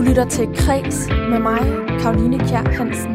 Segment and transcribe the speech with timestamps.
[0.00, 1.58] Du lytter til Kres med mig,
[2.00, 3.14] Karoline Kjær Hansen.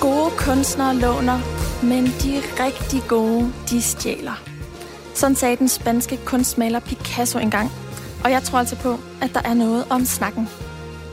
[0.00, 1.38] Gode kunstnere låner,
[1.82, 4.42] men de rigtig gode, de stjæler.
[5.14, 7.83] Sådan sagde den spanske kunstmaler Picasso engang.
[8.24, 10.48] Og jeg tror altså på, at der er noget om snakken.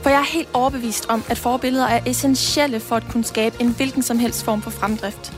[0.02, 3.68] For jeg er helt overbevist om, at forbilleder er essentielle for at kunne skabe en
[3.68, 5.32] hvilken som helst form for fremdrift.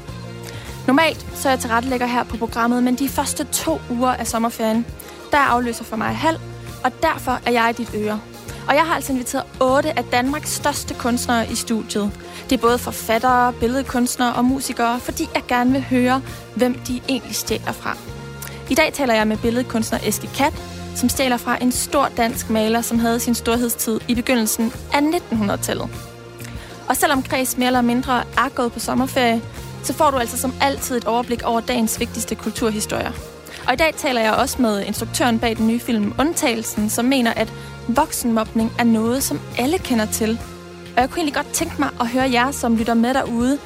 [0.87, 4.87] Normalt så er jeg tilrettelægger her på programmet, men de første to uger af sommerferien,
[5.30, 6.38] der er afløser for mig halv,
[6.84, 8.20] og derfor er jeg i dit øre.
[8.69, 12.11] Og jeg har altså inviteret otte af Danmarks største kunstnere i studiet.
[12.50, 16.22] Det er både forfattere, billedkunstnere og musikere, fordi jeg gerne vil høre,
[16.56, 17.97] hvem de egentlig stjæler fra.
[18.70, 20.62] I dag taler jeg med billedkunstner Eske Kat,
[20.95, 25.89] som stjæler fra en stor dansk maler, som havde sin storhedstid i begyndelsen af 1900-tallet.
[26.89, 29.42] Og selvom Kreds mere eller mindre er gået på sommerferie,
[29.83, 33.12] så får du altså som altid et overblik over dagens vigtigste kulturhistorier.
[33.67, 37.33] Og i dag taler jeg også med instruktøren bag den nye film Undtagelsen, som mener,
[37.34, 37.53] at
[37.89, 40.39] voksenmobning er noget, som alle kender til.
[40.97, 43.58] Og jeg kunne egentlig godt tænke mig at høre jer, som lytter med derude.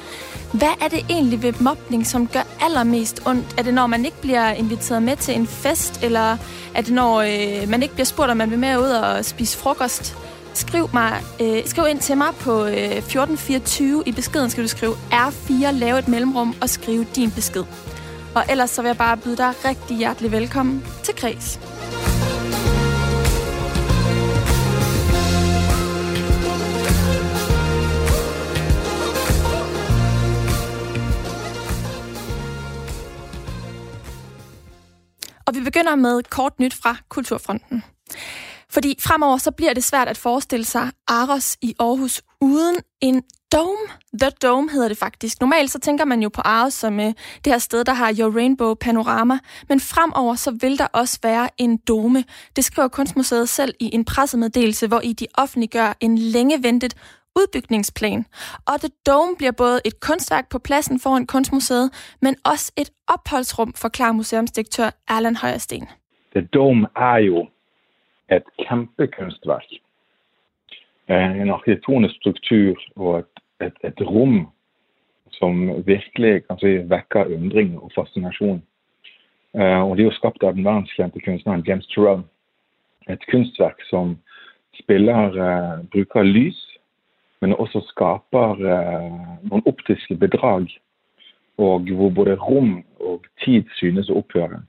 [0.53, 3.55] Hvad er det egentlig ved mobning, som gør allermest ondt?
[3.57, 6.37] Er det, når man ikke bliver inviteret med til en fest, eller
[6.75, 9.57] er det, når øh, man ikke bliver spurgt, om man vil med ud og spise
[9.57, 10.17] frokost?
[10.53, 14.03] Skriv, mig, øh, skriv ind til mig på øh, 1424.
[14.05, 17.63] I beskeden skal du skrive R4, lave et mellemrum og skrive din besked.
[18.35, 21.59] Og ellers så vil jeg bare byde dig rigtig hjertelig velkommen til Kres.
[35.79, 37.83] Begynder med kort nyt fra Kulturfronten.
[38.69, 43.87] Fordi fremover så bliver det svært at forestille sig Aros i Aarhus uden en dome.
[44.21, 45.39] The Dome hedder det faktisk.
[45.39, 48.35] Normalt så tænker man jo på Aros som øh, det her sted, der har Your
[48.35, 49.39] Rainbow Panorama.
[49.69, 52.23] Men fremover så vil der også være en dome.
[52.55, 56.93] Det skriver Kunstmuseet selv i en pressemeddelelse, hvor i de offentliggør en længe ventet
[57.39, 58.25] udbygningsplan.
[58.69, 61.87] Og The Dome bliver både et kunstværk på pladsen foran Kunstmuseet,
[62.21, 65.87] men også et opholdsrum, forklarer museumsdirektør Erland Højersten.
[66.35, 67.47] The Dome er jo
[68.31, 69.69] et kæmpekunstverk.
[71.09, 73.25] Eh, en arkitektonisk struktur og et,
[73.65, 74.47] et, et rum
[75.31, 78.63] som virkelig kan si, vekker undring og fascination.
[79.55, 82.23] Eh, og det er jo skabt av den verdenskjente kunstneren James Turrell.
[83.09, 84.17] Et kunstværk, som
[84.79, 86.68] spiller, eh, bruger lys
[87.41, 89.19] men også skaper eh,
[89.49, 90.67] noen optiske bedrag.
[91.59, 94.61] Og hvor både rom og tid synes å opphøre.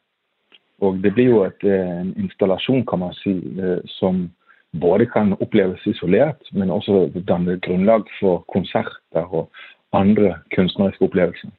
[0.80, 4.30] Og det blir jo et, eh, en installasjon, kan man si, eh, som
[4.72, 9.50] både kan oppleves isolert, men også danne grunnlag for konserter og
[9.92, 11.50] andre kunstneriske opplevelser.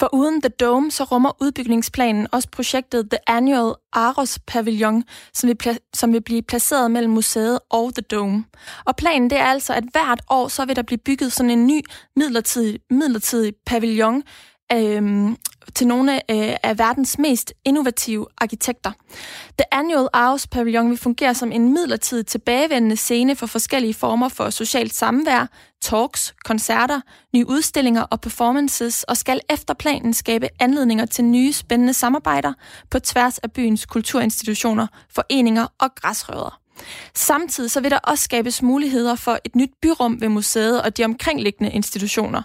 [0.00, 5.78] For uden The Dome, så rummer udbygningsplanen også projektet The Annual Aros Pavilion, som vil,
[5.94, 8.44] som vil blive placeret mellem museet og The Dome.
[8.84, 11.66] Og planen det er altså, at hvert år så vil der blive bygget sådan en
[11.66, 11.80] ny
[12.16, 14.22] midlertidig, midlertidig pavillon,
[14.72, 15.36] øhm,
[15.74, 18.92] til nogle øh, af verdens mest innovative arkitekter.
[19.58, 24.50] The Annual Aarhus Pavilion vil fungere som en midlertidig tilbagevendende scene for forskellige former for
[24.50, 25.46] socialt samvær,
[25.80, 27.00] talks, koncerter,
[27.34, 32.52] nye udstillinger og performances, og skal efter planen skabe anledninger til nye spændende samarbejder
[32.90, 36.60] på tværs af byens kulturinstitutioner, foreninger og græsrødder.
[37.14, 41.04] Samtidig så vil der også skabes muligheder for et nyt byrum ved museet og de
[41.04, 42.42] omkringliggende institutioner.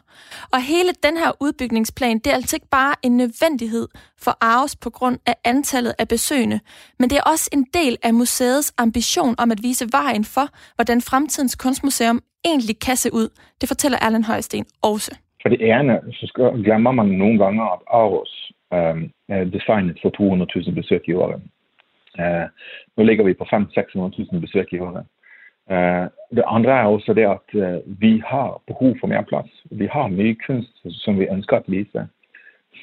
[0.54, 3.88] Og hele den her udbygningsplan, det er altså ikke bare en nødvendighed
[4.24, 6.60] for Aarhus på grund af antallet af besøgende,
[7.00, 11.02] men det er også en del af museets ambition om at vise vejen for, hvordan
[11.02, 13.30] fremtidens kunstmuseum egentlig kan se ud.
[13.62, 15.12] Det fortæller Erland Højsten også.
[15.42, 16.26] For det ene, så
[16.66, 21.42] glemmer man nogle gange, at Aarhus øhm, øh, er designet for 200.000 besøg i året.
[22.20, 22.48] Eh,
[22.98, 25.06] nå ligger vi på 500 600 000 besøk i året.
[25.70, 29.50] Eh, det andre er også det at eh, vi har behov for mer plass.
[29.72, 32.08] Vi har mye kunst som vi ønsker å vise.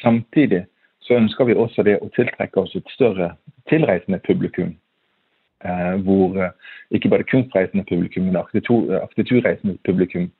[0.02, 0.64] Samtidig
[1.02, 3.34] så ønsker vi også det å tiltrekke oss et større
[3.70, 4.74] tilreisende publikum.
[5.64, 6.50] Eh, hvor eh,
[6.90, 10.30] ikke bare kunstreisende publikum, men arkitekturreisende publikum.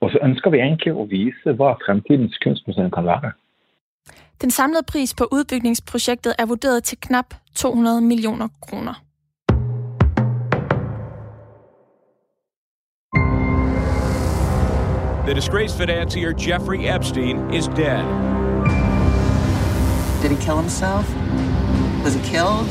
[0.00, 3.32] Og så ønsker vi egentlig å vise hva fremtidens kunstmuseum kan være.
[4.40, 8.94] Den samlede pris på udbygningsprojektet er vurderet til knap 200 millioner kroner.
[15.26, 18.04] The disgraced financier Jeffrey Epstein is dead.
[20.22, 21.06] Did he kill himself?
[22.04, 22.68] Was he killed?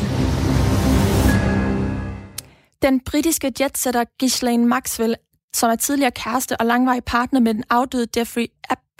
[2.81, 5.15] Den britiske jetsetter Ghislaine Maxwell,
[5.53, 8.45] som er tidligere kæreste og langvarig partner med den afdøde Jeffrey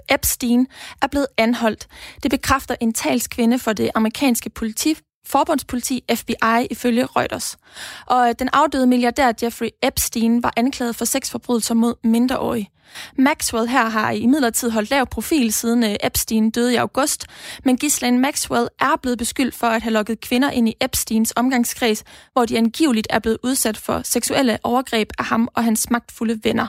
[0.10, 0.68] Epstein,
[1.02, 1.88] er blevet anholdt.
[2.24, 4.96] Det bekræfter en talskvinde for det amerikanske politi,
[5.26, 7.58] forbundspoliti FBI ifølge Reuters.
[8.06, 12.70] Og øh, den afdøde milliardær Jeffrey Epstein var anklaget for sexforbrydelser mod mindreårige.
[13.18, 17.26] Maxwell her har i midlertid holdt lav profil siden øh, Epstein døde i august,
[17.66, 22.04] men Ghislaine Maxwell er blevet beskyldt for at have lukket kvinder ind i Epsteins omgangskreds,
[22.34, 26.68] hvor de angiveligt er blevet udsat for seksuelle overgreb af ham og hans magtfulde venner.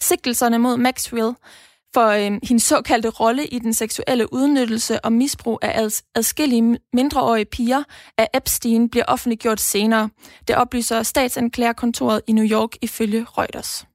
[0.00, 1.32] Sigtelserne mod Maxwell
[1.94, 7.44] for øh, hendes såkaldte rolle i den seksuelle udnyttelse og misbrug af ads- adskillige mindreårige
[7.44, 7.82] piger
[8.18, 10.10] af Epstein bliver offentliggjort senere.
[10.48, 13.86] Det oplyser statsanklagerkontoret i New York ifølge Reuters.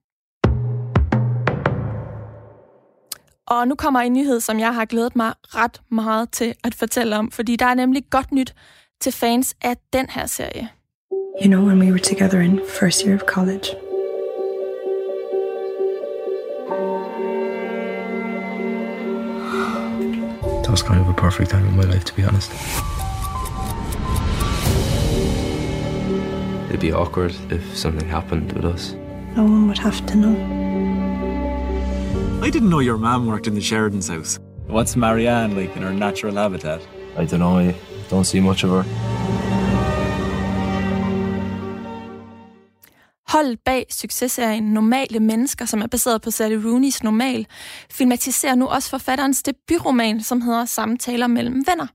[3.46, 7.16] Og nu kommer en nyhed, som jeg har glædet mig ret meget til at fortælle
[7.16, 8.54] om, fordi der er nemlig godt nyt
[9.00, 10.68] til fans af den her serie.
[11.42, 13.66] You know, when we were together in first year of college,
[20.74, 22.50] was kind of a perfect time in my life, to be honest.
[26.68, 28.94] It'd be awkward if something happened with us.
[29.36, 30.34] no one would have to know.
[32.42, 34.40] I didn't know your mom worked in the Sheridan's house.
[34.66, 36.82] What's Marianne like in her natural habitat?
[37.16, 37.76] I don't know, I
[38.08, 39.13] don't see much of her.
[43.28, 47.46] Hold bag successerien Normale Mennesker, som er baseret på Sally Rooney's Normal,
[47.90, 51.86] filmatiserer nu også forfatterens debutroman, som hedder Samtaler mellem venner.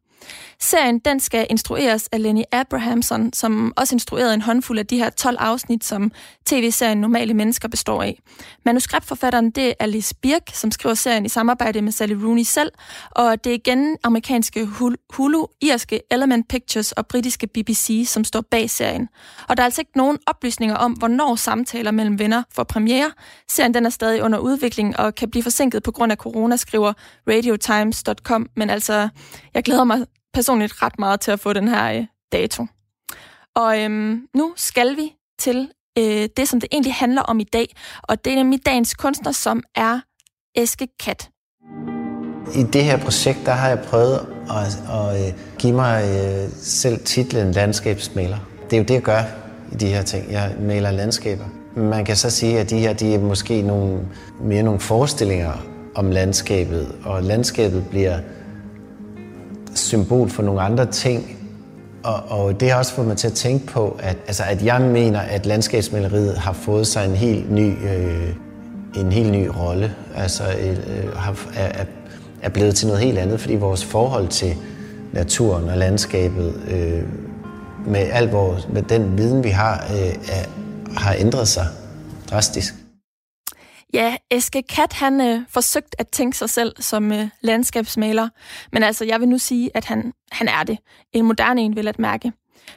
[0.61, 5.09] Serien den skal instrueres af Lenny Abrahamson, som også instruerede en håndfuld af de her
[5.09, 6.11] 12 afsnit, som
[6.45, 8.19] tv-serien Normale Mennesker består af.
[8.65, 12.71] Manuskriptforfatteren det er Alice Birk, som skriver serien i samarbejde med Sally Rooney selv,
[13.11, 14.65] og det er igen amerikanske
[15.09, 19.09] Hulu, irske Element Pictures og britiske BBC, som står bag serien.
[19.49, 23.11] Og der er altså ikke nogen oplysninger om, hvornår samtaler mellem venner får premiere.
[23.47, 26.93] Serien den er stadig under udvikling og kan blive forsinket på grund af corona, skriver
[27.27, 29.09] radiotimes.com, men altså,
[29.53, 32.65] jeg glæder mig personligt ret meget til at få den her øh, dato.
[33.55, 37.75] Og øhm, nu skal vi til øh, det, som det egentlig handler om i dag,
[38.03, 39.99] og det er nemlig dagens kunstner, som er
[40.55, 41.29] Eske Kat.
[42.55, 44.13] I det her projekt, der har jeg prøvet
[44.49, 48.37] at, at at give mig øh, selv titlen landskabsmaler.
[48.69, 49.21] Det er jo det, jeg gør
[49.71, 50.31] i de her ting.
[50.31, 51.45] Jeg maler landskaber.
[51.75, 54.07] Man kan så sige, at de her de er måske nogle,
[54.41, 55.53] mere nogle forestillinger
[55.95, 58.19] om landskabet, og landskabet bliver
[59.75, 61.35] symbol for nogle andre ting.
[62.03, 64.81] Og, og det har også fået mig til at tænke på, at, altså, at jeg
[64.81, 68.29] mener, at landskabsmaleriet har fået sig en helt ny, øh,
[68.95, 69.95] en helt ny rolle.
[70.15, 71.85] Altså øh, øh har, er,
[72.41, 74.55] er blevet til noget helt andet, fordi vores forhold til
[75.13, 77.03] naturen og landskabet, øh,
[77.87, 80.45] med al vores, med den viden, vi har, øh, er,
[80.97, 81.67] har ændret sig
[82.31, 82.75] drastisk.
[83.93, 88.29] Ja, Eske Kat, han øh, forsøgt at tænke sig selv som øh, landskabsmaler,
[88.71, 90.77] men altså, jeg vil nu sige, at han, han er det.
[91.13, 92.31] En moderne en, vil at mærke.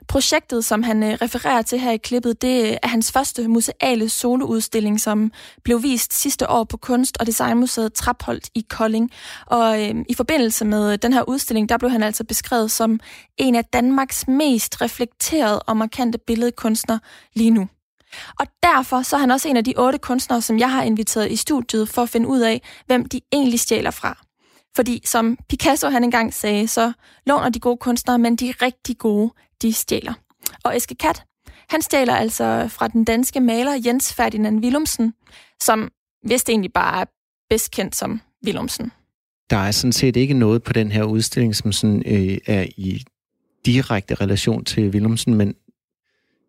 [0.08, 4.08] Projektet, som han øh, refererer til her i klippet, det øh, er hans første museale
[4.08, 5.32] soloudstilling, som
[5.64, 9.10] blev vist sidste år på Kunst- og Designmuseet Trapholdt i Kolding.
[9.46, 13.00] Og øh, i forbindelse med øh, den her udstilling, der blev han altså beskrevet som
[13.38, 17.00] en af Danmarks mest reflekterede og markante billedkunstnere
[17.34, 17.68] lige nu.
[18.40, 21.32] Og derfor så er han også en af de otte kunstnere, som jeg har inviteret
[21.32, 24.18] i studiet for at finde ud af, hvem de egentlig stjæler fra.
[24.76, 26.92] Fordi som Picasso han engang sagde, så
[27.26, 30.12] låner de gode kunstnere, men de rigtig gode, de stjæler.
[30.64, 31.22] Og Eske Kat,
[31.70, 35.14] han stjæler altså fra den danske maler Jens Ferdinand Willumsen,
[35.60, 35.90] som
[36.24, 37.04] vist egentlig bare er
[37.50, 38.92] bedst kendt som Willumsen.
[39.50, 43.04] Der er sådan set ikke noget på den her udstilling, som sådan, øh, er i
[43.66, 45.54] direkte relation til Willumsen, men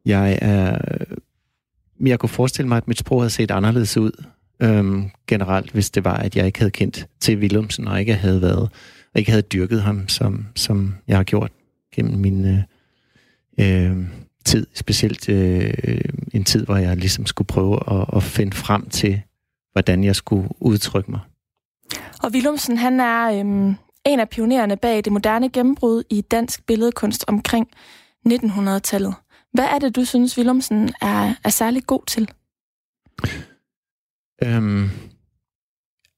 [0.05, 0.77] jeg er
[2.00, 4.12] jeg kunne forestille mig, at mit sprog havde set anderledes ud
[4.59, 8.41] øhm, generelt, hvis det var, at jeg ikke havde kendt til Willumsen, og ikke havde
[8.41, 8.69] været,
[9.13, 11.51] og ikke havde dyrket ham, som, som jeg har gjort
[11.95, 12.59] gennem min øh,
[13.59, 13.97] øh,
[14.45, 15.73] tid, specielt øh,
[16.33, 19.21] en tid, hvor jeg ligesom skulle prøve at, at finde frem til,
[19.71, 21.19] hvordan jeg skulle udtrykke mig.
[22.23, 27.25] Og Willumsen, han er øhm, en af pionererne bag det moderne gennembrud i dansk billedkunst
[27.27, 27.67] omkring
[28.29, 29.13] 1900-tallet.
[29.53, 32.29] Hvad er det, du synes, Willumsen er, er særlig god til?
[34.43, 34.89] Øhm,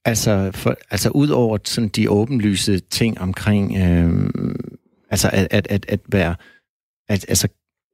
[0.04, 4.78] altså, for, altså ud over sådan de åbenlyse ting omkring, øhm,
[5.10, 6.34] altså at, at, at, at være,
[7.08, 7.48] at, altså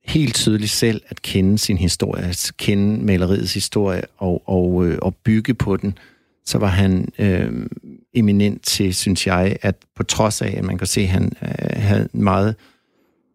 [0.04, 5.14] helt tydeligt selv at kende sin historie, at kende maleriets historie og, og, øh, og
[5.14, 5.99] bygge på den,
[6.44, 7.66] så var han øh,
[8.14, 11.82] eminent til, synes jeg, at på trods af, at man kan se, at han øh,
[11.82, 12.56] havde meget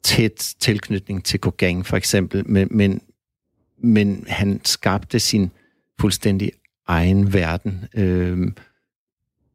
[0.08, 3.02] tæt tilknytning til Gauguin for eksempel, men, men
[3.78, 5.52] men han skabte sin
[6.00, 6.52] fuldstændig
[6.88, 8.52] egen verden øh,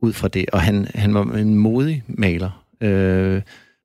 [0.01, 2.65] ud fra det, og han, han var en modig maler.
[2.81, 3.43] Øh,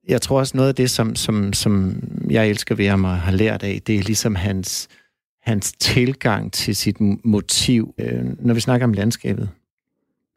[0.07, 3.31] jeg tror også noget af det, som, som, som jeg elsker ved ham og har
[3.31, 4.87] lært af, det er ligesom hans,
[5.41, 9.49] hans tilgang til sit motiv, øh, når vi snakker om landskabet.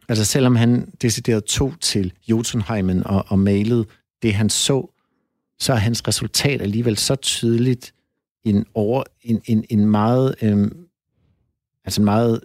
[0.09, 3.87] Altså selvom han decideret tog til Jotunheimen og, og malede
[4.23, 4.91] det, han så,
[5.61, 7.95] så er hans resultat alligevel så tydeligt
[8.45, 10.87] en, over, en, en, en meget, øhm,
[11.85, 12.41] altså meget,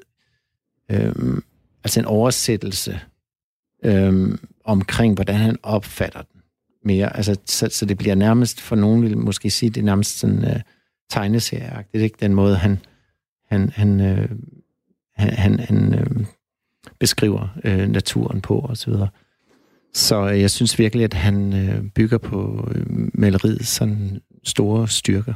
[0.92, 1.44] øhm,
[1.84, 3.00] altså en oversættelse
[3.86, 6.42] øhm, omkring, hvordan han opfatter den
[6.84, 7.18] mere.
[7.18, 10.46] Altså, så, så det bliver nærmest, for nogen vil måske sige, det er nærmest sådan
[10.46, 10.60] øh,
[11.10, 11.94] tegneserieagtigt.
[11.94, 12.80] Det er ikke den måde, han,
[13.50, 14.30] han, han, øh,
[15.16, 16.26] han, han, han øh,
[17.00, 19.10] beskriver øh, naturen på, og så videre.
[19.96, 25.34] Så øh, jeg synes virkelig, at han øh, bygger på øh, maleriets sådan store styrker.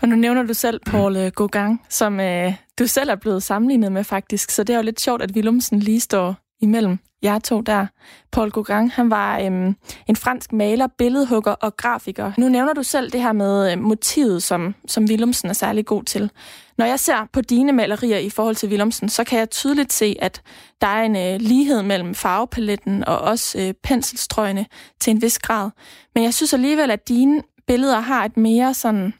[0.00, 4.04] Og nu nævner du selv Paul Gauguin, som øh, du selv er blevet sammenlignet med
[4.04, 7.86] faktisk, så det er jo lidt sjovt, at Willumsen lige står imellem jer to der.
[8.32, 9.76] Paul Gauguin, han var øhm,
[10.08, 12.32] en fransk maler, billedhugger og grafiker.
[12.38, 16.02] Nu nævner du selv det her med øh, motivet, som, som Willumsen er særlig god
[16.02, 16.30] til.
[16.78, 20.16] Når jeg ser på dine malerier i forhold til Willumsen, så kan jeg tydeligt se,
[20.18, 20.42] at
[20.80, 24.66] der er en øh, lighed mellem farvepaletten og også øh, penselstrøgene
[25.00, 25.70] til en vis grad.
[26.14, 29.14] Men jeg synes alligevel, at dine billeder har et mere sådan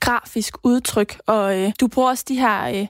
[0.00, 2.86] grafisk udtryk, og øh, du bruger også de her øh,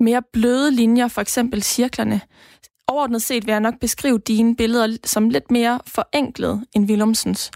[0.00, 2.20] mere bløde linjer, for eksempel cirklerne
[2.88, 7.50] overordnet set vil jeg nok beskrive dine billeder som lidt mere forenklet end Willumsens.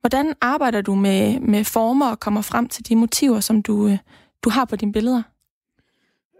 [0.00, 3.98] Hvordan arbejder du med, med former og kommer frem til de motiver, som du, øh,
[4.42, 5.22] du har på dine billeder?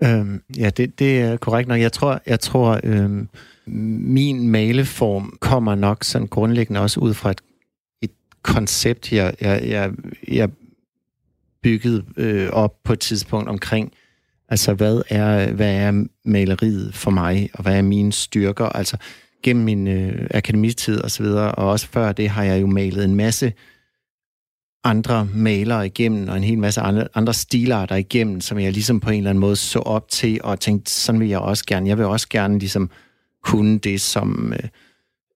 [0.02, 1.80] Øhm, ja, det, det er korrekt nok.
[1.80, 3.28] Jeg tror, jeg tror øhm,
[3.66, 7.40] min maleform kommer nok sådan grundlæggende også ud fra et,
[8.02, 8.10] et
[8.42, 9.92] koncept, jeg, jeg, jeg,
[10.28, 10.50] jeg
[11.62, 13.92] byggede øh, op på et tidspunkt omkring
[14.54, 18.64] Altså, hvad er, hvad er maleriet for mig, og hvad er mine styrker?
[18.64, 18.96] Altså,
[19.42, 23.04] gennem min øh, akademitid og så videre, og også før det har jeg jo malet
[23.04, 23.52] en masse
[24.84, 29.10] andre malere igennem, og en hel masse andre, andre stilarter igennem, som jeg ligesom på
[29.10, 31.88] en eller anden måde så op til, og tænkte, sådan vil jeg også gerne.
[31.88, 32.90] Jeg vil også gerne ligesom
[33.44, 34.54] kunne det, som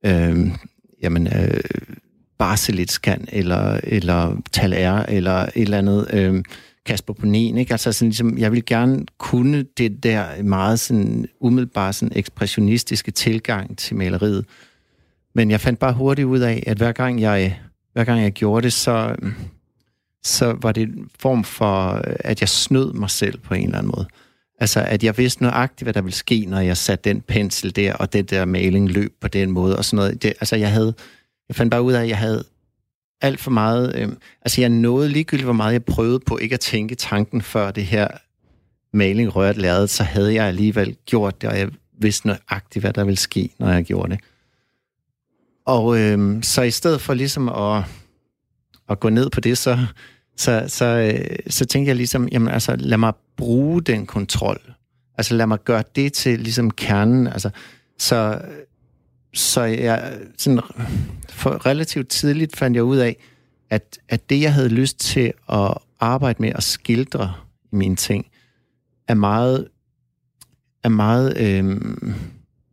[0.04, 0.50] øh, øh,
[1.02, 1.60] jamen, øh,
[2.38, 6.06] Barcelitz kan, eller, eller Taler, eller et eller andet...
[6.12, 6.42] Øh,
[6.88, 7.73] Kasper Ponen, ikke?
[7.73, 13.78] Altså sådan ligesom, jeg vil gerne kunne det der meget sådan umiddelbart sådan ekspressionistiske tilgang
[13.78, 14.45] til maleriet.
[15.35, 17.61] Men jeg fandt bare hurtigt ud af, at hver gang jeg,
[17.92, 19.16] hver gang jeg gjorde det, så,
[20.23, 23.92] så var det en form for, at jeg snød mig selv på en eller anden
[23.97, 24.07] måde.
[24.61, 27.95] Altså, at jeg vidste nøjagtigt, hvad der ville ske, når jeg satte den pensel der,
[27.95, 30.23] og den der maling løb på den måde, og sådan noget.
[30.23, 30.95] Det, altså, jeg havde,
[31.49, 32.45] jeg fandt bare ud af, at jeg havde
[33.20, 33.96] alt for meget...
[33.96, 34.08] Øh,
[34.42, 37.84] altså, jeg nåede ligegyldigt, hvor meget jeg prøvede på ikke at tænke tanken før det
[37.84, 38.08] her
[38.92, 41.68] maling rørt lærred, så havde jeg alligevel gjort det, og jeg
[42.00, 44.20] vidste nøjagtigt, hvad der ville ske, når jeg gjorde det.
[45.66, 47.84] Og øh, så i stedet for ligesom at,
[48.88, 49.78] at gå ned på det, så,
[50.37, 54.60] så, så, øh, så tænkte jeg ligesom, jamen altså, lad mig bruge den kontrol.
[55.18, 57.26] Altså lad mig gøre det til ligesom kernen.
[57.26, 57.50] Altså,
[57.98, 58.40] så
[59.35, 60.61] så jeg sådan,
[61.28, 63.16] for relativt tidligt fandt jeg ud af,
[63.70, 67.32] at, at det, jeg havde lyst til at arbejde med at skildre
[67.73, 68.26] i mine ting,
[69.08, 69.68] er meget,
[70.82, 71.80] er meget øh,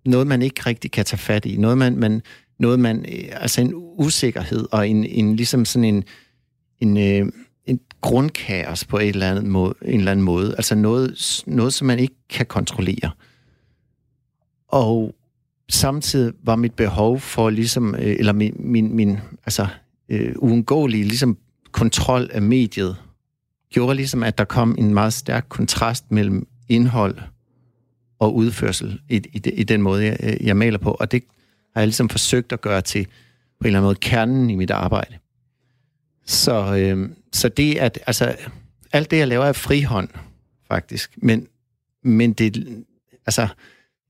[0.06, 1.58] noget, man ikke rigtig kan tage fat i.
[1.58, 2.22] Noget, man, man,
[2.60, 6.04] noget man, øh, altså en usikkerhed og en, en ligesom sådan en,
[6.80, 7.32] en, øh,
[7.66, 10.56] en grundkaos på et eller, andet måde, en eller anden måde.
[10.58, 13.12] Altså noget, noget, som man ikke kan kontrollere.
[14.68, 15.15] Og
[15.70, 19.68] samtidig var mit behov for ligesom, øh, eller min, min, min altså,
[20.10, 21.38] øh, uundgåelige ligesom,
[21.72, 22.98] kontrol af mediet,
[23.70, 27.18] gjorde ligesom, at der kom en meget stærk kontrast mellem indhold
[28.20, 30.92] og udførsel i, i, i den måde, jeg, øh, jeg maler på.
[30.92, 31.24] Og det
[31.74, 33.10] har jeg ligesom forsøgt at gøre til på
[33.62, 35.18] en eller anden måde kernen i mit arbejde.
[36.26, 38.36] Så, øh, så det at, altså,
[38.92, 40.10] alt det, jeg laver er frihånd,
[40.68, 41.12] faktisk.
[41.18, 41.48] Men,
[42.04, 42.84] men det,
[43.26, 43.48] altså,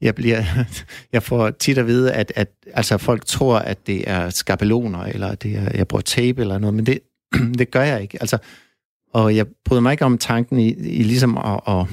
[0.02, 0.44] jeg, bliver,
[1.14, 5.28] jeg får tit at vide, at, at altså, folk tror, at det er skabeloner, eller
[5.28, 7.00] at det er, jeg bruger tape eller noget, men det,
[7.60, 8.18] det gør jeg ikke.
[8.22, 8.38] Altså,
[9.14, 11.86] og jeg bryder mig ikke om tanken i, i ligesom at, at,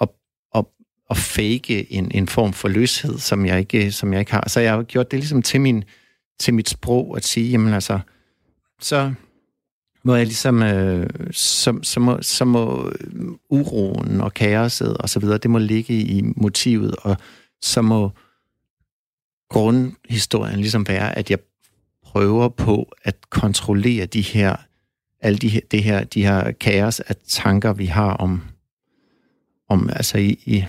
[0.00, 0.08] at,
[0.54, 0.64] at,
[1.10, 4.48] at fake en, en form for løshed, som jeg, ikke, som jeg ikke har.
[4.48, 5.84] Så jeg har gjort det ligesom til, min,
[6.40, 7.98] til mit sprog, at sige, jamen altså,
[8.80, 9.12] så
[10.04, 15.20] må jeg ligesom, øh, så, så, må, så må øh, uroen og kaoset og så
[15.20, 17.16] videre, det må ligge i motivet, og
[17.62, 18.10] så må
[19.48, 21.38] grundhistorien ligesom være, at jeg
[22.02, 24.56] prøver på at kontrollere de her
[25.24, 28.42] alle de her, det her, de her kaos af tanker, vi har om,
[29.68, 30.64] om altså i, i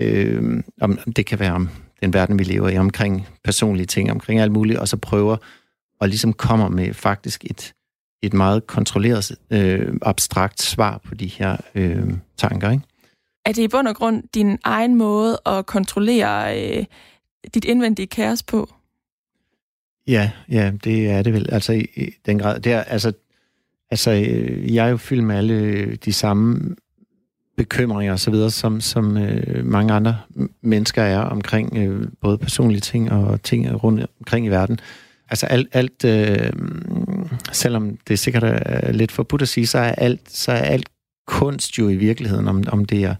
[0.00, 1.68] øh, om, det kan være om
[2.00, 5.36] den verden, vi lever i, omkring personlige ting, omkring alt muligt, og så prøver
[6.00, 7.74] og ligesom kommer med faktisk et,
[8.26, 12.70] et meget kontrolleret, øh, abstrakt svar på de her øh, tanker.
[12.70, 12.84] Ikke?
[13.44, 16.84] Er det i bund og grund din egen måde at kontrollere øh,
[17.54, 18.68] dit indvendige kaos på?
[20.06, 21.48] Ja, ja, det er det vel.
[21.52, 22.60] Altså i, i den grad.
[22.60, 23.12] Det er, altså,
[23.90, 26.76] altså, øh, jeg er jo fyldt med alle de samme
[27.56, 30.18] bekymringer og så videre, som, som øh, mange andre
[30.62, 34.78] mennesker er omkring øh, både personlige ting og ting rundt omkring i verden.
[35.30, 36.52] Altså alt, alt øh,
[37.52, 40.88] selvom det sikkert er lidt forbudt at sige, så er alt, så er alt
[41.26, 43.14] kunst jo i virkeligheden, om, om det er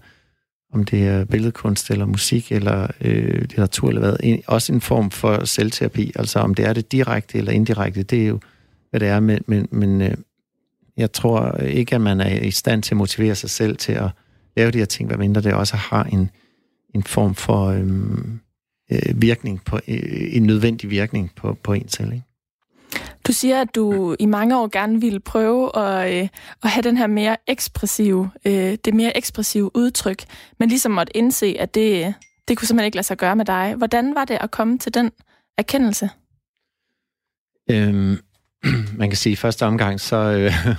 [0.75, 5.11] om det er billedkunst eller musik eller øh, litteratur eller hvad, en, også en form
[5.11, 6.11] for selvterapi.
[6.15, 8.39] Altså om det er det direkte eller indirekte, det er jo,
[8.89, 9.19] hvad det er.
[9.19, 10.13] Men, men, men øh,
[10.97, 14.09] jeg tror ikke, at man er i stand til at motivere sig selv til at
[14.57, 16.29] lave de her ting, hvad mindre det også har en,
[16.95, 18.39] en form for øhm,
[18.91, 22.13] øh, virkning, på, øh, en nødvendig virkning på, på en selv.
[22.13, 22.25] Ikke?
[23.27, 26.29] Du siger, at du i mange år gerne ville prøve at, øh,
[26.63, 30.23] at have den her mere ekspressive, øh, det mere ekspressive udtryk,
[30.59, 32.13] men ligesom måtte indse, at det,
[32.47, 33.73] det kunne simpelthen ikke lade sig gøre med dig.
[33.77, 35.11] Hvordan var det at komme til den
[35.57, 36.09] erkendelse?
[37.69, 38.17] Øhm,
[38.99, 40.53] man kan sige, at i første omgang, så, øh,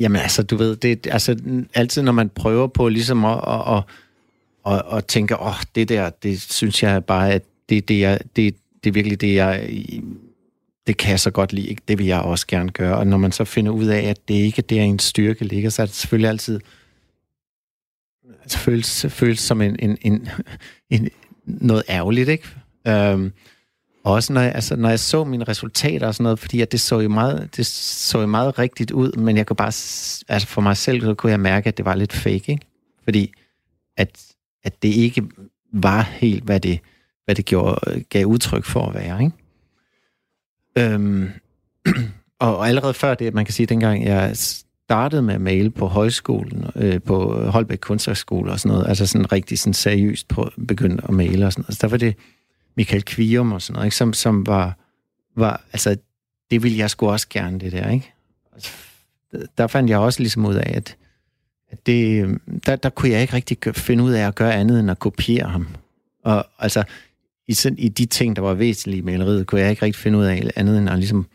[0.00, 1.36] Jamen altså, du ved, det altså
[1.74, 3.82] altid, når man prøver på ligesom at, at, at,
[4.64, 8.18] og, og tænke, åh, oh, det der, det synes jeg bare, at det, det, er,
[8.36, 9.68] det, det er virkelig det, jeg
[10.86, 12.96] det kan jeg så godt lide, det vil jeg også gerne gøre.
[12.96, 15.70] Og når man så finder ud af, at det ikke er der, en styrke ligger,
[15.70, 16.60] så er det selvfølgelig altid
[18.42, 20.28] altså, føles, føles som en, en, en,
[20.90, 21.08] en,
[21.46, 22.48] noget ærgerligt, ikke?
[22.88, 23.32] Øhm,
[24.04, 26.80] også når jeg, altså, når jeg så mine resultater og sådan noget, fordi at det
[26.80, 29.72] så jo meget, det så jo meget rigtigt ud, men jeg kunne bare,
[30.28, 32.66] altså for mig selv, så kunne jeg mærke, at det var lidt fake, ikke?
[33.04, 33.32] Fordi
[33.96, 34.33] at,
[34.64, 35.22] at det ikke
[35.72, 36.80] var helt, hvad det,
[37.24, 40.92] hvad det gjorde, gav udtryk for at være, ikke?
[40.94, 41.28] Øhm,
[42.38, 46.66] og allerede før det, man kan sige, dengang jeg startede med at male på højskolen,
[46.76, 51.10] øh, på Holbæk Kunsthøjskole og sådan noget, altså sådan rigtig sådan seriøst på, begyndte at
[51.10, 52.16] male og sådan noget, så der var det,
[52.76, 53.96] Michael Kvium og sådan noget, ikke?
[53.96, 54.76] Som, som var,
[55.36, 55.96] var, altså,
[56.50, 58.12] det ville jeg sgu også gerne, det der, ikke?
[58.52, 58.70] Altså,
[59.58, 60.96] der fandt jeg også ligesom ud af, at, at
[61.86, 64.90] det, øhm, der, der kunne jeg ikke rigtig finde ud af at gøre andet end
[64.90, 65.68] at kopiere ham.
[66.24, 66.84] Og altså,
[67.48, 70.18] i, sådan, i de ting, der var væsentlige i maleriet, kunne jeg ikke rigtig finde
[70.18, 71.26] ud af andet end at ligesom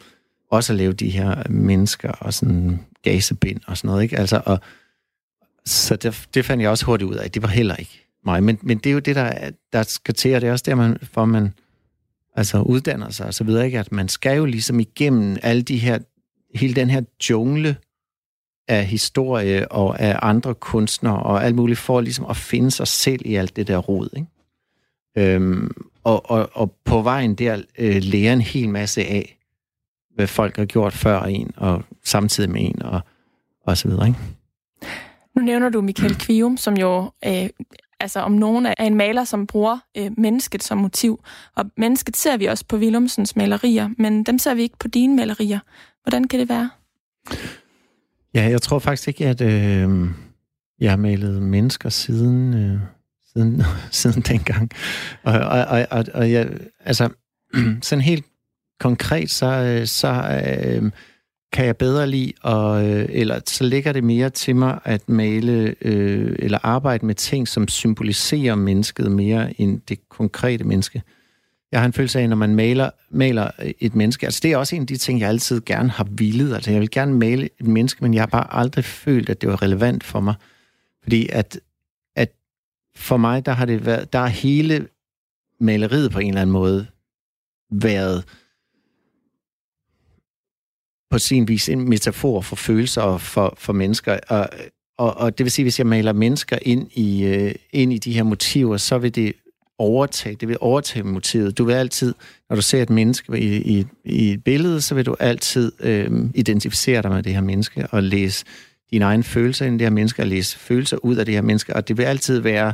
[0.52, 4.18] også at lave de her mennesker og sådan gasebind og sådan noget, ikke?
[4.18, 4.60] Altså, og,
[5.66, 8.44] så det, det fandt jeg også hurtigt ud af, det var heller ikke mig.
[8.44, 10.76] Men, men det er jo det, der, der skal til, og det er også der,
[10.76, 11.54] man, for man
[12.36, 13.80] altså uddanner sig og så videre, ikke?
[13.80, 16.00] at man skal jo ligesom igennem alle de her,
[16.56, 17.76] hele den her jungle
[18.70, 23.22] af historie og af andre kunstnere og alt muligt, for ligesom at finde sig selv
[23.26, 24.10] i alt det der rod.
[24.16, 25.36] Ikke?
[25.36, 25.72] Øhm,
[26.04, 29.38] og, og, og på vejen der øh, lære en hel masse af,
[30.16, 33.02] hvad folk har gjort før en, og samtidig med en, og,
[33.66, 34.08] og så videre.
[34.08, 34.20] Ikke?
[35.36, 37.50] Nu nævner du Michael Kvium, som jo øh,
[38.00, 41.24] altså om nogen er en maler, som bruger øh, mennesket som motiv.
[41.56, 45.16] Og mennesket ser vi også på Willumsens malerier, men dem ser vi ikke på dine
[45.16, 45.60] malerier.
[46.04, 46.70] Hvordan kan det være?
[48.34, 50.10] Ja, jeg tror faktisk ikke, at øh,
[50.80, 52.80] jeg har malet mennesker siden, øh,
[53.34, 54.72] siden, siden dengang.
[55.24, 57.10] Og, og, og, og, og jeg, altså,
[57.82, 58.26] sådan helt
[58.80, 60.92] konkret, så, øh, så øh,
[61.54, 65.76] kan jeg bedre lide, og, øh, eller så ligger det mere til mig at male
[65.82, 71.02] øh, eller arbejde med ting, som symboliserer mennesket mere end det konkrete menneske.
[71.72, 74.76] Jeg har en følelse af, når man maler, maler et menneske, altså det er også
[74.76, 76.56] en af de ting, jeg altid gerne har villet.
[76.56, 79.50] Altså jeg vil gerne male et menneske, men jeg har bare aldrig følt, at det
[79.50, 80.36] var relevant for mig.
[81.04, 81.60] Fordi at,
[82.16, 82.32] at
[82.96, 84.88] for mig, der har det været, der er hele
[85.60, 86.88] maleriet på en eller anden måde
[87.72, 88.24] været
[91.10, 94.20] på sin vis en metafor for følelser for, for mennesker.
[94.30, 94.50] Og,
[94.98, 98.14] og, og det vil sige, hvis jeg maler mennesker ind i, øh, ind i de
[98.14, 99.34] her motiver, så vil det
[99.80, 101.58] overtage, det vil overtage motivet.
[101.58, 102.14] Du vil altid,
[102.50, 106.30] når du ser et menneske i, i, i et billede, så vil du altid øh,
[106.36, 108.46] identificere dig med det her menneske og læse
[108.92, 111.42] dine egne følelser ind i det her menneske og læse følelser ud af det her
[111.42, 112.74] menneske, og det vil altid være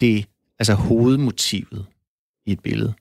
[0.00, 0.26] det,
[0.58, 1.86] altså hovedmotivet
[2.46, 2.94] i et billede.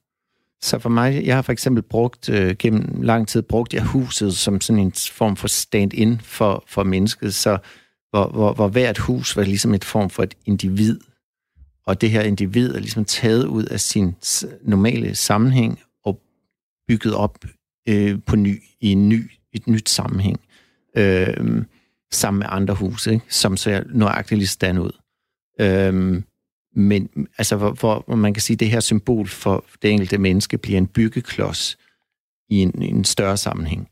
[0.62, 4.36] Så for mig, jeg har for eksempel brugt, øh, gennem lang tid, brugt jeg huset
[4.36, 7.58] som sådan en form for stand-in for, for mennesket, så
[8.10, 11.00] hvor, hvor, hvor hvert hus var ligesom et form for et individ,
[11.88, 14.16] og det her individ er ligesom taget ud af sin
[14.62, 16.22] normale sammenhæng og
[16.88, 17.38] bygget op
[17.88, 20.40] øh, på ny, i en ny et nyt sammenhæng,
[20.98, 21.66] øh,
[22.12, 23.26] sammen med andre huse, ikke?
[23.30, 24.92] som ser nøjagtigt lige stand ud.
[25.62, 26.24] Øh,
[26.76, 30.58] men altså, hvor, hvor man kan sige, at det her symbol for det enkelte menneske
[30.58, 31.78] bliver en byggeklods
[32.50, 33.90] i en, en større sammenhæng.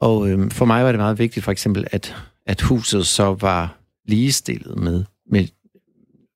[0.00, 3.78] Og øh, for mig var det meget vigtigt for eksempel, at, at huset så var
[4.04, 5.48] ligestillet med, med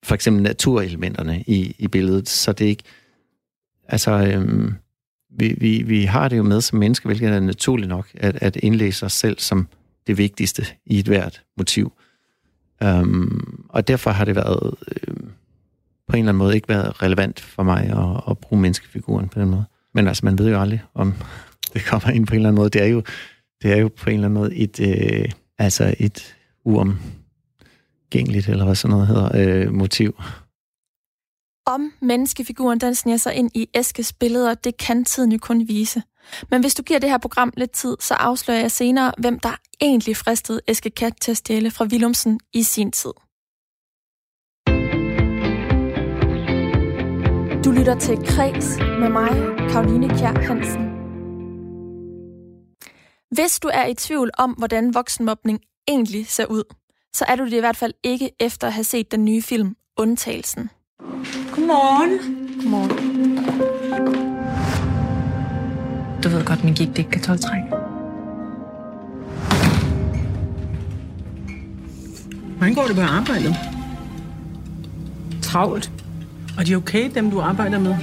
[0.02, 2.82] for eksempel naturelementerne i, i billedet, så det ikke...
[3.88, 4.74] Altså, øhm,
[5.30, 8.56] vi, vi, vi har det jo med som mennesker, hvilket er naturligt nok, at, at
[8.56, 9.68] indlæse os selv som
[10.06, 11.92] det vigtigste i et hvert motiv.
[12.82, 14.74] Øhm, og derfor har det været
[15.08, 15.30] Øhm,
[16.10, 19.40] på en eller anden måde ikke været relevant for mig at, at bruge menneskefiguren på
[19.40, 19.64] den måde.
[19.94, 21.14] Men altså, man ved jo aldrig, om
[21.74, 22.70] det kommer ind på en eller anden måde.
[22.70, 23.02] Det er jo,
[23.62, 25.24] det er jo på en eller anden måde et, øh,
[25.58, 26.36] altså et
[28.10, 30.14] uomgængeligt, eller hvad sådan noget hedder, øh, motiv.
[31.66, 36.02] Om menneskefiguren den sniger sig ind i Eskes billeder, det kan tiden jo kun vise.
[36.50, 39.56] Men hvis du giver det her program lidt tid, så afslører jeg senere, hvem der
[39.80, 43.12] egentlig fristede Eske Kat til at stjæle fra Willumsen i sin tid.
[47.64, 49.30] Du lytter til Kreds med mig,
[49.70, 50.84] Karoline Kjær Hansen.
[53.30, 56.64] Hvis du er i tvivl om, hvordan voksenmobning egentlig ser ud,
[57.14, 59.76] så er du det i hvert fald ikke efter at have set den nye film
[59.96, 60.70] Undtagelsen.
[61.54, 62.18] Godmorgen.
[62.60, 62.90] Godmorgen.
[66.22, 67.66] Du ved godt, min gik det ikke kan tolvtrække.
[72.56, 73.54] Hvordan går det på arbejdet?
[75.42, 75.92] Travlt.
[76.58, 77.94] Og de er okay, dem du arbejder med?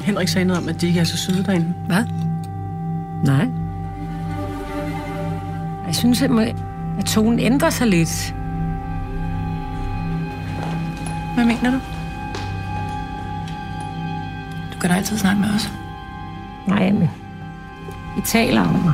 [0.00, 1.74] Henrik sagde noget om, at de ikke er så søde derinde.
[1.86, 2.04] Hvad?
[3.24, 3.46] Nej.
[5.86, 6.30] Jeg synes, at,
[6.98, 8.34] at tonen ændrer sig lidt.
[11.36, 11.80] Hvad mener du?
[14.72, 15.68] Du kan da altid snakke med os.
[16.68, 17.10] Nej, men
[18.16, 18.92] vi taler om mig.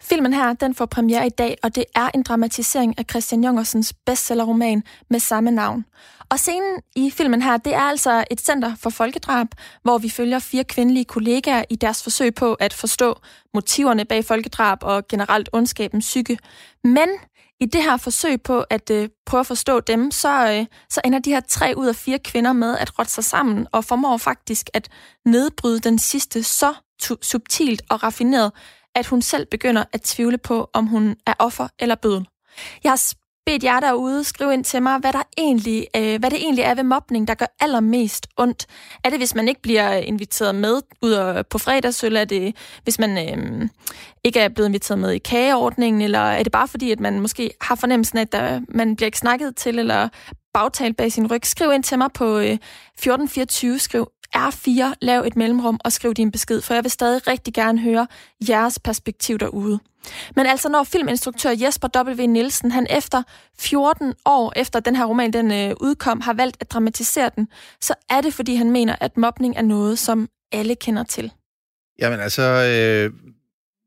[0.00, 3.92] Filmen her, den får premiere i dag, og det er en dramatisering af Christian Jungersens
[4.06, 5.84] bestsellerroman med samme navn.
[6.30, 9.46] Og scenen i filmen her, det er altså et center for folkedrab,
[9.82, 13.18] hvor vi følger fire kvindelige kollegaer i deres forsøg på at forstå
[13.54, 16.38] motiverne bag folkedrab og generelt ondskabens psyke.
[16.84, 17.08] Men
[17.60, 21.18] i det her forsøg på at øh, prøve at forstå dem, så, øh, så ender
[21.18, 24.70] de her tre ud af fire kvinder med at rotte sig sammen og formår faktisk
[24.74, 24.88] at
[25.24, 26.74] nedbryde den sidste så
[27.22, 28.52] subtilt og raffineret,
[28.94, 32.28] at hun selv begynder at tvivle på, om hun er offer eller bødel.
[32.84, 32.96] Jeg har
[33.48, 36.74] bedt jer derude skrive ind til mig, hvad, der egentlig, øh, hvad det egentlig er
[36.74, 38.66] ved mobning, der gør allermest ondt.
[39.04, 42.16] Er det, hvis man ikke bliver inviteret med ud på fredagsøl?
[42.16, 43.68] Er det, hvis man øh,
[44.24, 46.02] ikke er blevet inviteret med i kageordningen?
[46.02, 49.06] Eller er det bare fordi, at man måske har fornemmelsen af, at der, man bliver
[49.06, 50.08] ikke snakket til, eller
[50.54, 51.46] bagtalt bag sin ryg?
[51.46, 53.78] Skriv ind til mig på øh, 1424.
[53.78, 57.80] Skriv R4, lav et mellemrum og skriv din besked, for jeg vil stadig rigtig gerne
[57.80, 58.06] høre
[58.48, 59.78] jeres perspektiv derude.
[60.36, 62.26] Men altså, når filminstruktør Jesper W.
[62.26, 63.22] Nielsen, han efter
[63.58, 67.48] 14 år efter den her roman den øh, udkom, har valgt at dramatisere den,
[67.80, 71.32] så er det, fordi han mener, at mobning er noget, som alle kender til.
[71.98, 73.12] Jamen altså, øh,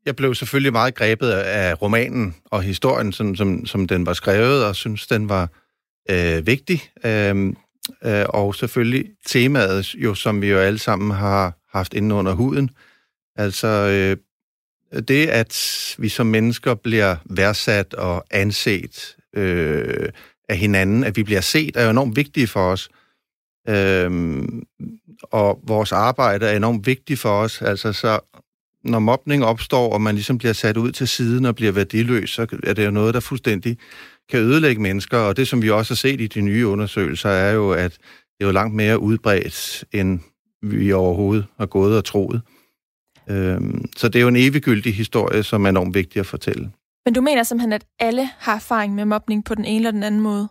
[0.06, 4.64] jeg blev selvfølgelig meget grebet af romanen og historien, som, som, som den var skrevet,
[4.64, 5.48] og synes, den var
[6.10, 6.82] øh, vigtig.
[7.04, 7.46] Øh,
[8.04, 12.70] øh, og selvfølgelig temaet, jo, som vi jo alle sammen har haft inde under huden.
[13.36, 14.16] Altså øh,
[15.00, 15.54] det, at
[15.98, 20.08] vi som mennesker bliver værdsat og anset øh,
[20.48, 22.90] af hinanden, at vi bliver set, er jo enormt vigtigt for os.
[23.68, 24.42] Øh,
[25.22, 27.62] og vores arbejde er enormt vigtigt for os.
[27.62, 28.20] Altså, så
[28.84, 32.46] når mobning opstår, og man ligesom bliver sat ud til siden og bliver værdiløs, så
[32.62, 33.78] er det jo noget, der fuldstændig
[34.30, 35.18] kan ødelægge mennesker.
[35.18, 38.40] Og det, som vi også har set i de nye undersøgelser, er jo, at det
[38.40, 40.20] er jo langt mere udbredt, end
[40.62, 42.42] vi overhovedet har gået og troet.
[43.30, 46.70] Øhm, så det er jo en eviggyldig historie, som er enormt vigtig at fortælle.
[47.04, 50.02] Men du mener simpelthen, at alle har erfaring med mobning på den ene eller den
[50.02, 50.48] anden måde?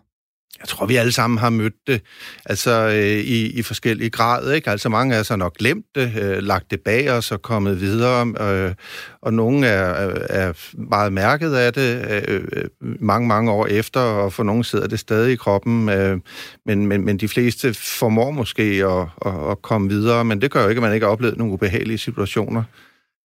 [0.59, 2.01] Jeg tror, vi alle sammen har mødt det,
[2.45, 4.69] altså øh, i, i forskellige grader, ikke?
[4.69, 7.81] Altså mange af os har nok glemt det, øh, lagt det bag os og kommet
[7.81, 8.73] videre, øh,
[9.21, 12.65] og nogle er, øh, er meget mærket af det øh, øh,
[12.99, 16.19] mange, mange år efter, og for nogle sidder det stadig i kroppen, øh,
[16.65, 20.63] men, men, men de fleste formår måske at, at, at komme videre, men det gør
[20.63, 22.63] jo ikke, at man ikke har oplevet nogle ubehagelige situationer.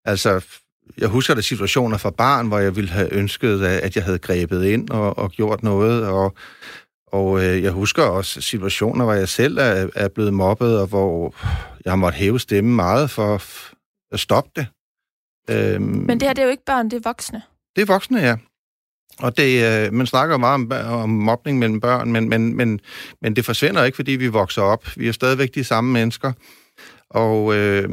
[0.04, 0.40] Altså,
[0.98, 4.64] jeg husker der situationer fra barn, hvor jeg ville have ønsket, at jeg havde grebet
[4.64, 6.34] ind og, og gjort noget, og
[7.06, 11.34] og øh, jeg husker også situationer, hvor jeg selv er, er blevet mobbet, og hvor
[11.84, 13.42] jeg har måttet hæve stemmen meget for
[14.12, 14.66] at stoppe det.
[15.50, 17.42] Øhm, Men det her, det er jo ikke børn, det er voksne.
[17.76, 18.36] Det er voksne, ja.
[19.18, 22.80] Og det, øh, man snakker meget om, om mobning mellem børn, men, men, men,
[23.22, 24.86] men det forsvinder ikke, fordi vi vokser op.
[24.96, 26.32] Vi er stadigvæk de samme mennesker.
[27.10, 27.88] Og, øh,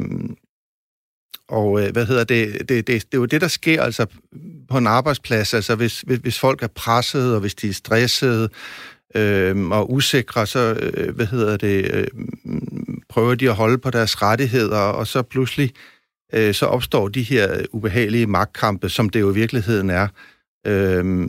[1.48, 4.06] og øh, hvad hedder det, det, det, det er jo det, der sker altså
[4.70, 5.54] på en arbejdsplads.
[5.54, 8.48] Altså hvis, hvis, hvis folk er presset, og hvis de er stressede
[9.16, 12.06] øh, og usikre, så øh, hvad hedder det, øh,
[13.08, 15.72] prøver de at holde på deres rettigheder, og så pludselig
[16.34, 20.08] øh, så opstår de her ubehagelige magtkampe, som det jo i virkeligheden er,
[20.66, 21.28] øh,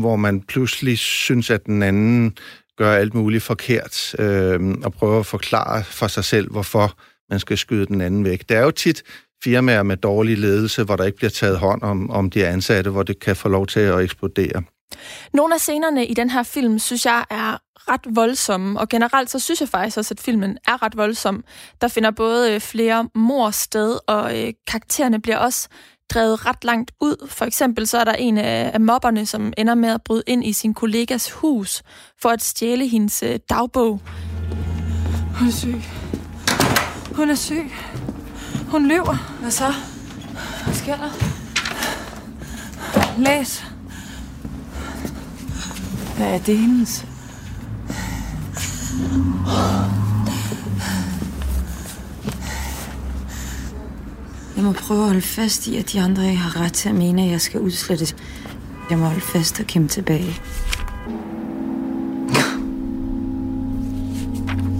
[0.00, 2.36] hvor man pludselig synes, at den anden
[2.78, 6.98] gør alt muligt forkert, øh, og prøver at forklare for sig selv, hvorfor
[7.30, 8.48] man skal skyde den anden væk.
[8.48, 9.02] Det er jo tit
[9.44, 13.02] firmaer med dårlig ledelse, hvor der ikke bliver taget hånd om, om de ansatte, hvor
[13.02, 14.62] det kan få lov til at eksplodere.
[15.32, 19.38] Nogle af scenerne i den her film, synes jeg, er ret voldsomme, og generelt så
[19.38, 21.44] synes jeg faktisk også, at filmen er ret voldsom.
[21.80, 25.68] Der finder både flere mor sted, og øh, karaktererne bliver også
[26.10, 27.28] drevet ret langt ud.
[27.28, 30.52] For eksempel så er der en af, mobberne, som ender med at bryde ind i
[30.52, 31.82] sin kollegas hus
[32.22, 34.00] for at stjæle hendes øh, dagbog.
[35.38, 35.82] Hun er syg.
[37.12, 37.70] Hun er syg.
[38.68, 39.38] Hun løber.
[39.40, 39.72] Hvad så?
[40.64, 41.10] Hvad sker der?
[43.18, 43.73] Læs.
[46.16, 47.06] Hvad er det hendes?
[54.56, 56.94] Jeg må prøve at holde fast i, at de andre ikke har ret til at
[56.94, 58.16] mene, at jeg skal udslettes.
[58.90, 60.34] Jeg må holde fast og kæmpe tilbage.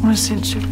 [0.01, 0.63] Hun er sindssyg.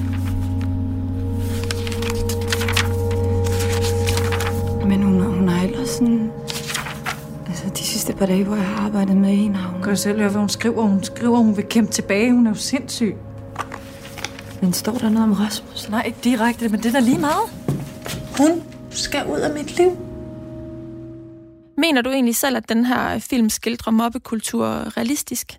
[4.86, 6.41] Men hun, hun har ellers sådan...
[8.02, 9.82] De sidste par dage, hvor jeg har arbejdet med har hun...
[9.82, 10.82] Kan du selv høre, hvad hun skriver?
[10.82, 12.32] Hun skriver, hun vil kæmpe tilbage.
[12.32, 13.14] Hun er jo sindssyg.
[14.62, 15.88] Men står der noget om Rasmus?
[15.88, 17.50] Nej, ikke direkte, men det er da lige meget.
[18.38, 19.90] Hun skal ud af mit liv.
[21.78, 25.52] Mener du egentlig selv, at den her film skildrer mobbekultur realistisk?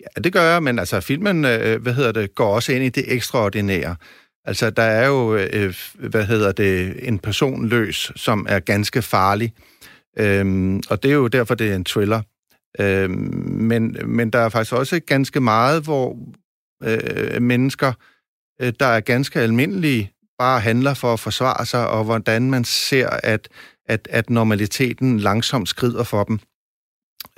[0.00, 2.88] Ja, det gør jeg, men altså filmen, øh, hvad hedder det, går også ind i
[2.88, 3.96] det ekstraordinære.
[4.44, 9.52] Altså, der er jo, øh, hvad hedder det, en person løs, som er ganske farlig.
[10.18, 12.22] Øhm, og det er jo derfor, det er en thriller.
[12.80, 13.10] Øhm,
[13.46, 16.18] men, men der er faktisk også ganske meget, hvor
[16.84, 17.92] øh, mennesker,
[18.60, 23.08] øh, der er ganske almindelige, bare handler for at forsvare sig, og hvordan man ser,
[23.22, 23.48] at,
[23.86, 26.38] at, at normaliteten langsomt skrider for dem.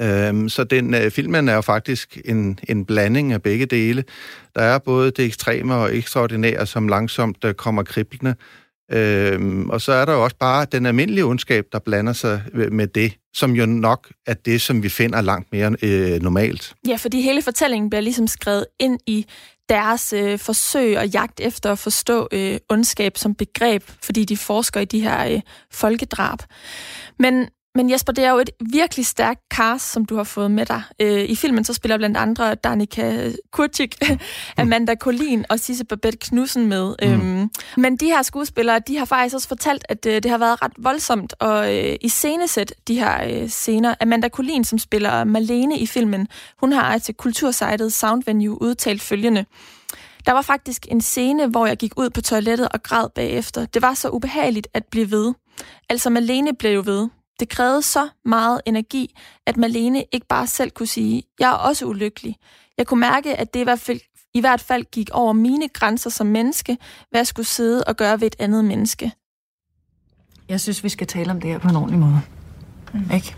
[0.00, 4.04] Øhm, så den øh, filmen er jo faktisk en, en blanding af begge dele.
[4.54, 8.34] Der er både det ekstreme og ekstraordinære, som langsomt øh, kommer kriblende.
[8.92, 12.86] Øhm, og så er der jo også bare den almindelige ondskab, der blander sig med
[12.86, 16.74] det, som jo nok er det, som vi finder langt mere øh, normalt.
[16.88, 19.26] Ja, fordi hele fortællingen bliver ligesom skrevet ind i
[19.68, 24.80] deres øh, forsøg og jagt efter at forstå øh, ondskab som begreb, fordi de forsker
[24.80, 25.40] i de her øh,
[25.72, 26.38] folkedrab.
[27.18, 30.66] Men men Jesper, det er jo et virkelig stærkt cast, som du har fået med
[30.66, 30.82] dig.
[31.00, 33.96] Øh, I filmen så spiller blandt andre Danica Kurcik,
[34.56, 36.94] Amanda Collin og Sisse Babette Knudsen med.
[37.02, 37.12] Mm.
[37.12, 40.62] Øhm, men de her skuespillere, de har faktisk også fortalt, at øh, det har været
[40.62, 43.94] ret voldsomt at øh, iscenesætte de her øh, scener.
[44.00, 46.28] Amanda Collin, som spiller Malene i filmen,
[46.60, 49.44] hun har til kultursejtet Soundvenue udtalt følgende.
[50.26, 53.66] Der var faktisk en scene, hvor jeg gik ud på toilettet og græd bagefter.
[53.66, 55.34] Det var så ubehageligt at blive ved.
[55.88, 57.08] Altså Malene blev jo ved.
[57.40, 59.14] Det krævede så meget energi,
[59.46, 62.36] at Malene ikke bare selv kunne sige, jeg er også ulykkelig.
[62.78, 64.00] Jeg kunne mærke, at det i hvert fald,
[64.34, 66.78] i hvert fald gik over mine grænser som menneske,
[67.10, 69.12] hvad jeg skulle sidde og gøre ved et andet menneske.
[70.48, 72.20] Jeg synes, vi skal tale om det her på en ordentlig måde.
[72.94, 73.10] Mm.
[73.14, 73.36] Ikke?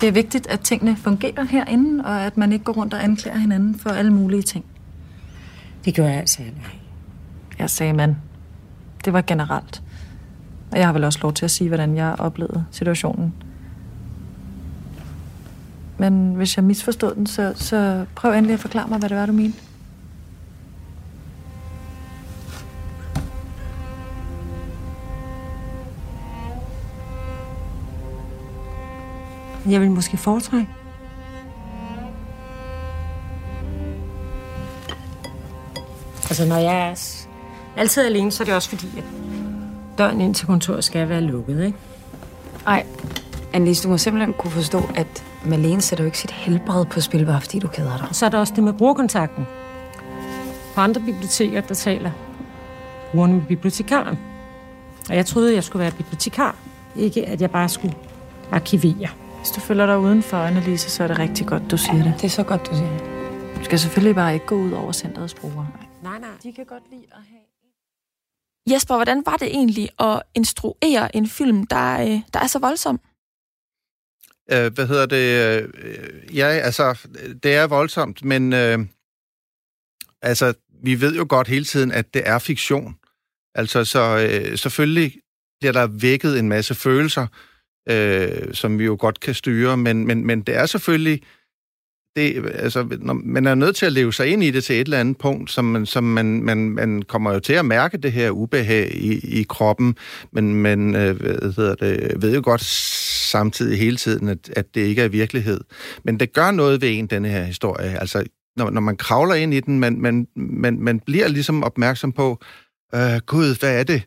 [0.00, 3.38] Det er vigtigt, at tingene fungerer herinde, og at man ikke går rundt og anklager
[3.38, 4.64] hinanden for alle mulige ting.
[5.84, 6.80] Det gør jeg altså ikke.
[7.58, 8.16] Jeg sagde man.
[9.04, 9.82] Det var generelt.
[10.74, 13.34] Og jeg har vel også lov til at sige, hvordan jeg oplevede situationen.
[15.98, 19.26] Men hvis jeg misforstod den, så, så prøv endelig at forklare mig, hvad det var,
[19.26, 19.58] du mente.
[29.68, 30.68] Jeg vil måske foretrække.
[36.22, 36.96] Altså, når jeg er
[37.76, 39.23] altid alene, så er det også fordi, at
[39.98, 41.78] døren ind til kontoret skal være lukket, ikke?
[42.66, 42.86] Ej,
[43.52, 47.26] Annelise, du må simpelthen kunne forstå, at Malene sætter jo ikke sit helbred på spil,
[47.26, 48.06] bare fordi du keder dig.
[48.08, 49.46] Og så er der også det med brugerkontakten.
[50.74, 52.10] På andre biblioteker, der taler
[53.10, 54.18] brugerne med bibliotekaren.
[55.08, 56.56] Og jeg troede, jeg skulle være bibliotekar.
[56.96, 57.94] Ikke, at jeg bare skulle
[58.52, 59.08] arkivere.
[59.38, 62.14] Hvis du føler dig udenfor, Annelise, så er det rigtig godt, du siger det.
[62.16, 63.04] Det er så godt, du siger det.
[63.58, 65.68] Du skal selvfølgelig bare ikke gå ud over centrets brugere.
[66.02, 66.28] Nej, nej.
[66.42, 67.53] De kan godt lide at have
[68.70, 73.00] Jesper, hvordan var det egentlig at instruere en film, der, øh, der er så voldsom?
[74.52, 75.26] Øh, hvad hedder det?
[75.76, 77.08] Øh, ja, altså,
[77.42, 78.78] det er voldsomt, men øh,
[80.22, 82.96] altså, vi ved jo godt hele tiden, at det er fiktion.
[83.54, 85.20] Altså, så øh, selvfølgelig
[85.60, 87.26] bliver der vækket en masse følelser,
[87.88, 91.22] øh, som vi jo godt kan styre, men, men, men det er selvfølgelig
[92.16, 94.84] det, altså, når man er nødt til at leve sig ind i det til et
[94.84, 98.12] eller andet punkt, som, man, som man, man, man kommer jo til at mærke det
[98.12, 99.96] her ubehag i, i kroppen,
[100.32, 102.64] men man øh, hvad hedder det, ved jo godt
[103.30, 105.60] samtidig hele tiden, at, at det ikke er virkelighed.
[106.04, 108.00] Men det gør noget ved en, denne her historie.
[108.00, 108.24] Altså,
[108.56, 112.38] når, når man kravler ind i den, man, man, man, man bliver ligesom opmærksom på,
[112.94, 114.02] øh, gud, hvad er det?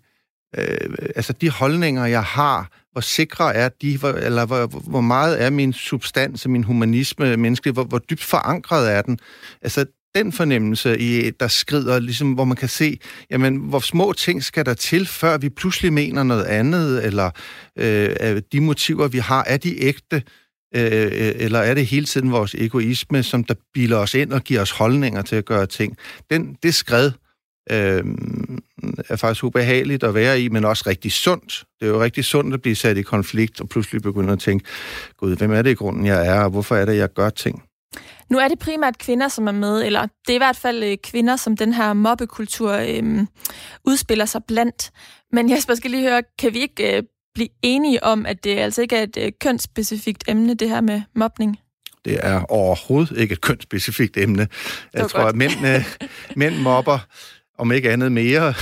[0.58, 5.42] Øh, altså, de holdninger, jeg har, hvor sikre er de, hvor, eller hvor, hvor meget
[5.42, 9.20] er min substans, min humanisme menneskelig, hvor, hvor dybt forankret er den?
[9.62, 13.00] Altså, den fornemmelse, i, der skrider, ligesom, hvor man kan se,
[13.32, 17.32] jamen, hvor små ting skal der til, før vi pludselig mener noget andet, eller
[17.80, 20.24] øh, de motiver, vi har, er de ægte,
[20.76, 24.62] øh, eller er det hele tiden vores egoisme, som der biler os ind og giver
[24.62, 25.98] os holdninger til at gøre ting?
[26.30, 27.12] Den, det skred
[27.72, 28.04] øh,
[29.10, 31.64] er faktisk ubehageligt at være i, men også rigtig sundt.
[31.80, 34.66] Det er jo rigtig sundt at blive sat i konflikt og pludselig begynde at tænke,
[35.18, 37.64] gud, hvem er det i grunden, jeg er, og hvorfor er det, jeg gør ting?
[38.30, 40.98] Nu er det primært kvinder, som er med, eller det er i hvert fald øh,
[41.04, 43.26] kvinder, som den her mobbekultur øh,
[43.86, 44.92] udspiller sig blandt.
[45.32, 47.04] Men jeg skal lige høre, kan vi ikke øh,
[47.36, 51.02] blive enige om, at det altså ikke er et øh, kønsspecifikt emne, det her med
[51.16, 51.60] mobning?
[52.06, 54.48] Det er overhovedet ikke et kønsspecifikt emne.
[54.94, 55.30] Jeg tror, godt.
[55.30, 55.84] at mænd,
[56.36, 57.00] mænd mobber
[57.58, 58.54] om ikke andet mere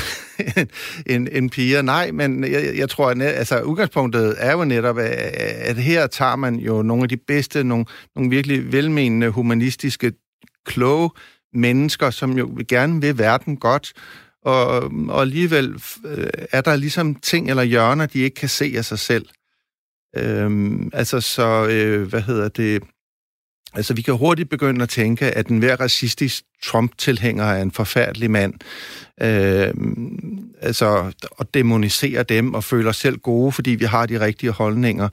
[1.06, 1.82] end, end piger.
[1.82, 6.36] Nej, men jeg, jeg tror, at altså, udgangspunktet er jo netop, at, at her tager
[6.36, 10.14] man jo nogle af de bedste, nogle, nogle virkelig velmenende, humanistiske,
[10.66, 11.10] kloge
[11.54, 13.94] mennesker, som jo gerne vil verden godt,
[14.42, 18.86] og, og alligevel øh, er der ligesom ting eller hjørner, de ikke kan se af
[18.86, 19.26] sig selv.
[20.18, 22.84] Øhm, altså så, øh, hvad hedder det,
[23.76, 28.32] Altså, vi kan hurtigt begynde at tænke, at den hver racistisk Trump-tilhænger er en forfærdelig
[28.32, 28.54] mand.
[29.22, 29.74] Øh,
[30.62, 35.10] altså, og demonisere dem og føler os selv gode, fordi vi har de rigtige holdninger.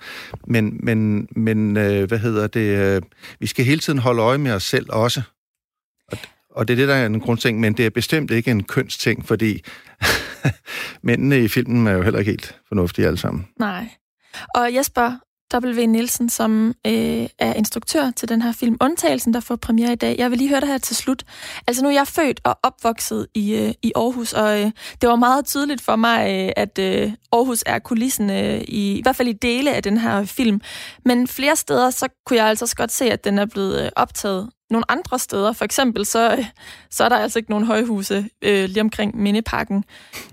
[0.47, 2.61] Men, men, men øh, hvad hedder det?
[2.79, 3.03] Øh,
[3.41, 5.23] vi skal hele tiden holde øje med os selv også.
[6.09, 6.19] Og,
[6.51, 9.27] og det er det, der er en grundting, men det er bestemt ikke en kønsting,
[9.27, 9.65] fordi
[11.03, 13.49] mændene i filmen er jo heller ikke helt fornuftige alle sammen.
[13.59, 13.89] Nej.
[14.55, 15.17] Og Jesper,
[15.55, 15.87] W.
[15.87, 20.19] Nielsen, som øh, er instruktør til den her film Undtagelsen, der får premiere i dag.
[20.19, 21.25] Jeg vil lige høre det her til slut.
[21.67, 25.17] Altså nu er jeg født og opvokset i, øh, i Aarhus, og øh, det var
[25.17, 29.29] meget tydeligt for mig, øh, at øh, Aarhus er kulissen, øh, i, i hvert fald
[29.29, 30.61] i dele af den her film.
[31.05, 34.51] Men flere steder, så kunne jeg altså godt se, at den er blevet øh, optaget
[34.71, 35.53] nogle andre steder.
[35.53, 36.45] For eksempel, så, øh,
[36.91, 39.85] så er der altså ikke nogen højhuse øh, lige omkring Mindeparken.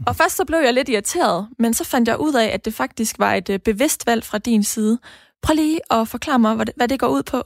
[0.05, 2.73] Og først så blev jeg lidt irriteret, men så fandt jeg ud af, at det
[2.73, 4.99] faktisk var et øh, bevidst valg fra din side.
[5.41, 7.43] Prøv lige at forklare mig, hvad det, hvad det går ud på.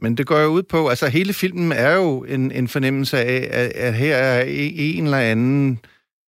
[0.00, 3.48] Men det går jo ud på, altså hele filmen er jo en, en fornemmelse af,
[3.50, 5.80] at, at her er en eller anden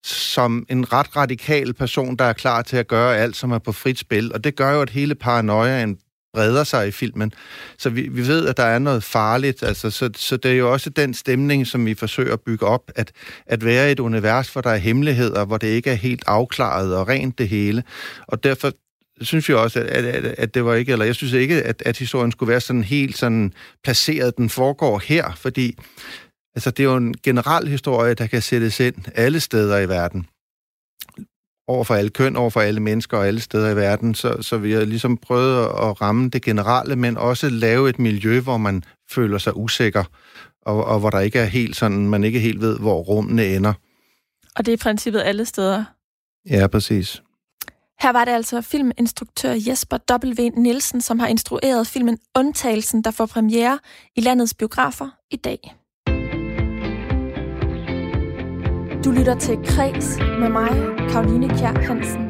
[0.04, 3.72] som en ret radikal person, der er klar til at gøre alt, som er på
[3.72, 4.32] frit spil.
[4.32, 5.98] Og det gør jo, at hele paranoiaen
[6.34, 7.32] breder sig i filmen.
[7.78, 9.62] Så vi, vi ved, at der er noget farligt.
[9.62, 12.90] Altså, så, så det er jo også den stemning, som vi forsøger at bygge op,
[12.94, 13.12] at,
[13.46, 16.96] at være i et univers, hvor der er hemmeligheder, hvor det ikke er helt afklaret
[16.96, 17.82] og rent det hele.
[18.26, 18.72] Og derfor
[19.20, 21.98] synes jeg også, at, at, at det var ikke, eller jeg synes ikke, at, at
[21.98, 23.52] historien skulle være sådan helt sådan
[23.84, 25.78] placeret, den foregår her, fordi
[26.58, 30.26] altså, det er jo en generel historie, der kan sættes ind alle steder i verden
[31.68, 34.14] over for alle køn, over for alle mennesker og alle steder i verden.
[34.14, 38.40] Så, så vi har ligesom prøvet at ramme det generelle, men også lave et miljø,
[38.40, 40.04] hvor man føler sig usikker,
[40.62, 43.72] og, og hvor der ikke er helt sådan, man ikke helt ved, hvor rummene ender.
[44.56, 45.84] Og det er i princippet alle steder?
[46.50, 47.22] Ja, præcis.
[48.00, 50.60] Her var det altså filminstruktør Jesper W.
[50.60, 53.78] Nielsen, som har instrueret filmen Undtagelsen, der får premiere
[54.16, 55.74] i landets biografer i dag.
[59.04, 60.68] Du lytter til Kres med mig,
[61.10, 62.27] Karoline Kjær Hansen.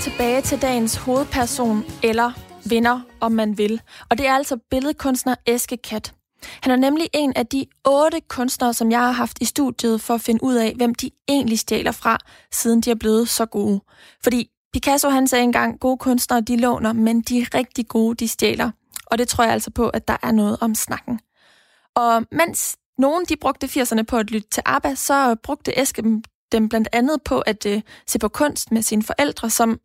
[0.00, 2.32] Tilbage til dagens hovedperson, eller
[2.68, 3.80] vinder, om man vil.
[4.10, 6.14] Og det er altså billedkunstner Eske Kat.
[6.62, 10.14] Han er nemlig en af de otte kunstnere, som jeg har haft i studiet for
[10.14, 12.18] at finde ud af, hvem de egentlig stjæler fra,
[12.52, 13.80] siden de er blevet så gode.
[14.22, 18.70] Fordi Picasso han sagde engang, gode kunstnere de låner, men de rigtig gode de stjæler.
[19.06, 21.20] og det tror jeg altså på, at der er noget om snakken.
[21.96, 26.22] Og mens nogen de brugte 80'erne på at lytte til ABBA, så brugte Eske dem
[26.50, 29.80] blandt andet på at uh, se på kunst med sine forældre, som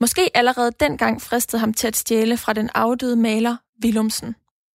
[0.00, 4.34] måske allerede dengang fristede ham til at stjæle fra den afdøde maler Willumsen.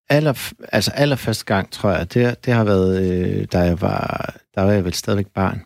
[0.10, 4.62] Aller, altså allerførste gang, tror jeg, det, det har været, øh, da jeg var, der
[4.62, 5.62] var jeg vel stadigvæk barn.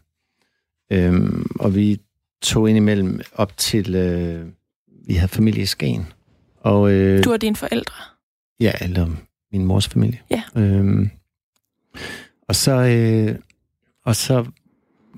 [0.91, 1.99] Øhm, og vi
[2.41, 4.45] tog ind imellem op til, øh,
[5.07, 6.13] vi havde familie i Skagen.
[6.59, 7.95] Og, øh, du og dine forældre?
[8.59, 9.07] Ja, eller
[9.51, 10.19] min mors familie.
[10.29, 10.43] Ja.
[10.55, 11.09] Øhm,
[12.47, 13.35] og så, øh,
[14.05, 14.45] og så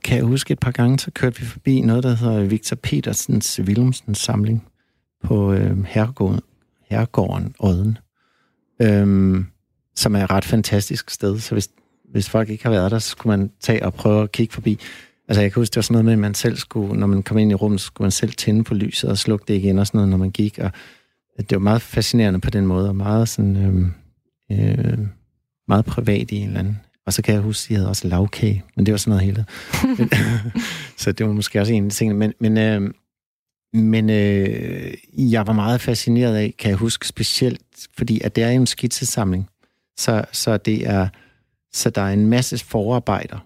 [0.04, 3.60] kan jeg huske et par gange, så kørte vi forbi noget, der hedder Victor Petersens
[3.64, 4.68] Willumsens samling
[5.24, 6.39] på øh, herregården,
[6.89, 7.97] herregården Odden,
[8.82, 9.45] øhm,
[9.95, 11.39] som er et ret fantastisk sted.
[11.39, 11.70] Så hvis,
[12.12, 14.80] hvis folk ikke har været der, så skulle man tage og prøve at kigge forbi.
[15.28, 17.24] Altså jeg kan huske, det var sådan noget med, at man selv skulle, når man
[17.24, 19.88] kom ind i rummet, skulle man selv tænde på lyset og slukke det igen og
[19.88, 20.60] sådan noget, når man gik.
[20.60, 20.72] Og
[21.38, 24.97] det var meget fascinerende på den måde, og meget sådan, øh, øh,
[25.68, 26.80] meget privat i en eller anden
[27.10, 29.26] og så kan jeg huske, at de havde også lavkage, men det var sådan noget
[29.26, 29.45] hele.
[31.01, 32.20] så det var måske også en af tingene.
[32.20, 32.91] Men, men, øh,
[33.74, 37.62] men øh, jeg var meget fascineret af, kan jeg huske specielt,
[37.97, 39.49] fordi at det er en skitsesamling.
[39.97, 41.07] Så, så det er,
[41.74, 43.38] så der er en masse forarbejder.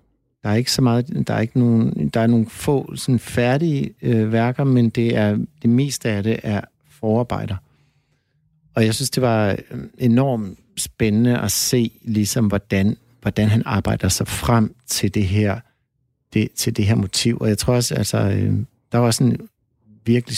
[0.44, 3.94] Der er ikke så meget, der er ikke nogen, der er nogle få sådan færdige
[4.02, 7.56] øh, værker, men det er det meste af det er forarbejder.
[8.76, 9.58] Og jeg synes, det var
[9.98, 15.60] enormt spændende at se, ligesom hvordan hvordan han arbejder sig frem til det her,
[16.34, 17.38] det, til det her motiv.
[17.42, 18.54] Og jeg tror også, altså, øh,
[18.92, 19.50] der var sådan en
[20.06, 20.38] virkelig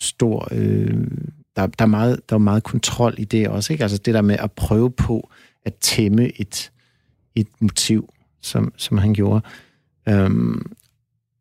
[0.00, 0.48] stor...
[0.52, 1.06] Øh,
[1.56, 3.82] der, der, er meget, der er meget kontrol i det også, ikke?
[3.82, 5.30] Altså det der med at prøve på
[5.64, 6.70] at tæmme et,
[7.34, 9.44] et motiv, som, som han gjorde.
[10.08, 10.72] Øhm,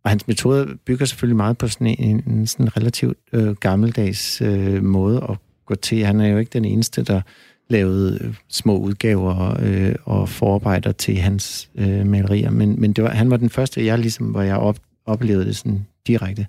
[0.03, 4.83] og hans metode bygger selvfølgelig meget på sådan en, en sådan relativt øh, gammeldags øh,
[4.83, 6.05] måde at gå til.
[6.05, 7.21] Han er jo ikke den eneste, der
[7.69, 12.49] lavet øh, små udgaver øh, og forarbejder til hans øh, malerier.
[12.49, 15.55] Men, men det var, han var den første, jeg ligesom, hvor jeg op, oplevede det
[15.55, 16.47] sådan direkte.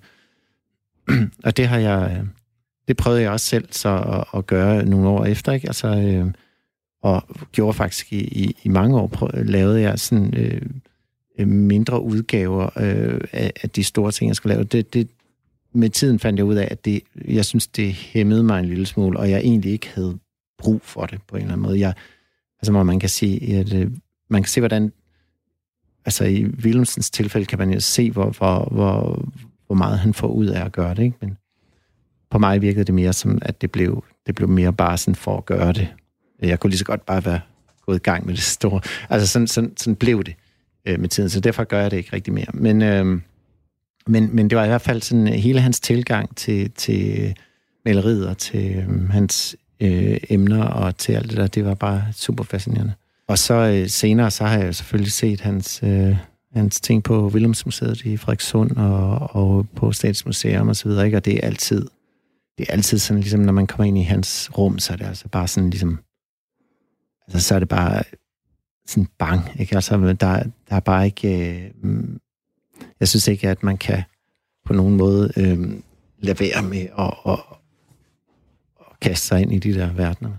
[1.45, 2.27] og det har jeg, øh,
[2.87, 5.67] det prøvede jeg også selv så at, at gøre nogle år efter, ikke?
[5.67, 6.31] Altså, øh,
[7.01, 10.61] og gjorde faktisk i, i, i mange år, prøv, lavede jeg sådan øh,
[11.39, 14.63] øh, mindre udgaver øh, af, af de store ting, jeg skulle lave.
[14.63, 15.07] Det, det,
[15.73, 18.85] med tiden fandt jeg ud af, at det, jeg synes, det hæmmede mig en lille
[18.85, 20.17] smule, og jeg egentlig ikke havde
[20.59, 21.79] brug for det på en eller anden måde.
[21.79, 21.93] Jeg,
[22.59, 23.91] altså, hvor man kan sige, at øh,
[24.29, 24.91] man kan se, hvordan
[26.05, 29.25] altså i Willemsens tilfælde kan man jo se, hvor, hvor, hvor,
[29.67, 31.03] hvor meget han får ud af at gøre det.
[31.03, 31.17] Ikke?
[31.21, 31.37] Men
[32.29, 35.37] på mig virkede det mere som, at det blev, det blev mere bare sådan for
[35.37, 35.87] at gøre det.
[36.41, 37.41] Jeg kunne lige så godt bare være
[37.85, 38.81] gået i gang med det store.
[39.09, 40.35] Altså sådan, sådan, sådan blev det
[40.85, 42.45] øh, med tiden, så derfor gør jeg det ikke rigtig mere.
[42.53, 43.21] Men, øh,
[44.07, 47.35] men, men det var i hvert fald sådan øh, hele hans tilgang til, til
[47.85, 51.47] maleriet og til øh, hans øh, emner og til alt det der.
[51.47, 52.93] Det var bare super fascinerende.
[53.27, 56.15] Og så øh, senere, så har jeg selvfølgelig set hans, øh,
[56.53, 61.17] hans ting på Wilhelmsmuseet i Frederikssund og, og på Statsmuseum og så videre, ikke?
[61.17, 61.87] Og det er altid,
[62.57, 65.05] det er altid sådan, ligesom når man kommer ind i hans rum, så er det
[65.05, 65.99] altså bare sådan ligesom,
[67.27, 68.03] altså så er det bare
[68.87, 69.75] sådan bang, ikke?
[69.75, 70.13] Altså, der,
[70.69, 71.49] der er bare ikke,
[71.83, 71.91] øh,
[72.99, 74.03] jeg synes ikke, at man kan
[74.65, 75.59] på nogen måde øh,
[76.19, 77.39] lade være med at, at,
[79.01, 80.31] kaste sig ind i de der verdener.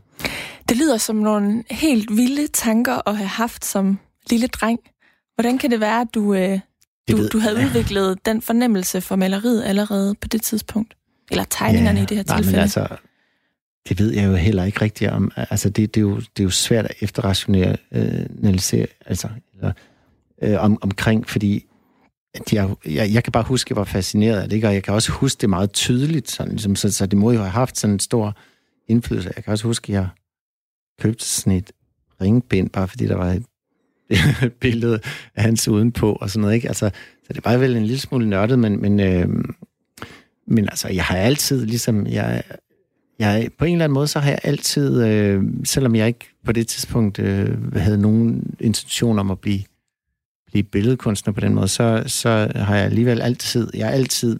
[0.69, 3.99] Det lyder som nogle helt vilde tanker at have haft som
[4.31, 4.81] lille dreng.
[5.35, 6.61] Hvordan kan det være, at du, øh,
[7.11, 10.95] du, du havde udviklet den fornemmelse for maleriet allerede på det tidspunkt?
[11.31, 12.51] Eller tegningerne ja, i det her tilfælde?
[12.51, 12.87] Nej, men altså,
[13.89, 15.33] det ved jeg jo heller ikke rigtigt om.
[15.37, 19.73] Altså, det, det, er, jo, det er jo svært at efterrationalisere altså, eller,
[20.43, 21.67] øh, om, omkring, fordi
[22.35, 24.69] at jeg, jeg, jeg kan bare huske, at jeg var fascineret af det, ikke?
[24.69, 27.39] og jeg kan også huske det meget tydeligt, sådan, ligesom, så, så det må jo
[27.39, 28.37] have haft sådan en stor
[28.91, 29.33] indflydelse.
[29.37, 30.09] Jeg kan også huske, at jeg
[31.01, 31.73] købte sådan et
[32.21, 33.45] ringbind, bare fordi der var et
[34.61, 35.01] billede
[35.35, 36.55] af hans udenpå og sådan noget.
[36.55, 36.69] Ikke?
[36.69, 36.91] Altså,
[37.27, 39.29] så det var vel en lille smule nørdet, men, men, øh,
[40.47, 42.43] men altså, jeg har altid ligesom, jeg,
[43.19, 46.53] jeg, på en eller anden måde, så har jeg altid, øh, selvom jeg ikke på
[46.53, 49.61] det tidspunkt øh, havde nogen intention om at blive,
[50.47, 54.39] blive billedkunstner på den måde, så, så har jeg alligevel altid, jeg har altid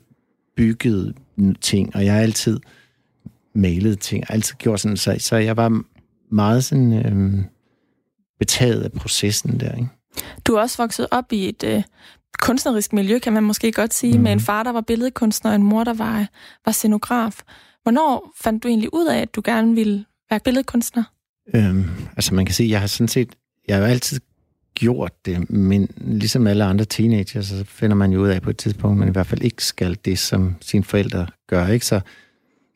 [0.57, 1.15] bygget
[1.61, 2.80] ting, og jeg har altid øh,
[3.55, 5.83] malet ting, og altid gjort sådan, så, så jeg var
[6.31, 7.45] meget sådan øh,
[8.39, 9.89] betaget af processen der, ikke?
[10.45, 11.83] Du er også vokset op i et øh,
[12.39, 14.23] kunstnerisk miljø, kan man måske godt sige, mm.
[14.23, 16.27] med en far, der var billedkunstner, og en mor, der var,
[16.65, 17.43] var scenograf.
[17.83, 21.05] Hvornår fandt du egentlig ud af, at du gerne ville være billedkunstner?
[21.55, 21.85] Øhm,
[22.17, 23.35] altså man kan sige, jeg har sådan set,
[23.69, 24.21] jeg har altid
[24.75, 28.57] gjort det, men ligesom alle andre teenager, så finder man jo ud af på et
[28.57, 31.87] tidspunkt, man i hvert fald ikke skal det, som sine forældre gør, ikke?
[31.87, 32.01] Så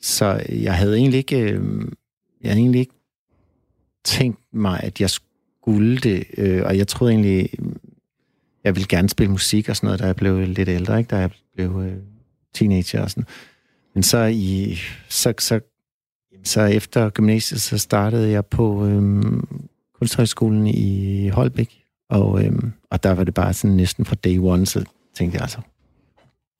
[0.04, 1.88] så jeg havde egentlig ikke, øh,
[2.42, 2.94] jeg havde egentlig ikke
[4.04, 7.50] tænkt mig, at jeg skulle det, øh, og jeg troede egentlig,
[8.64, 11.08] jeg ville gerne spille musik og sådan noget, da jeg blev lidt ældre, ikke?
[11.08, 11.96] da jeg blev øh,
[12.54, 13.26] teenager og sådan.
[13.94, 14.78] Men så i
[15.08, 15.60] så, så,
[16.44, 23.10] så efter gymnasiet, så startede jeg på øhm, Kunsthøjskolen i Holbæk, og, øhm, og der
[23.10, 24.84] var det bare sådan næsten fra day one, så
[25.14, 25.60] tænkte jeg altså,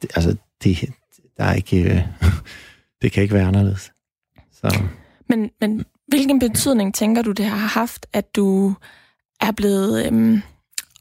[0.03, 0.91] det, altså det,
[1.37, 2.01] der er ikke, øh,
[3.05, 3.93] det kan ikke være anderledes.
[4.53, 4.83] Så.
[5.29, 8.75] Men, men hvilken betydning tænker du, det har haft, at du
[9.41, 10.43] er blevet øhm,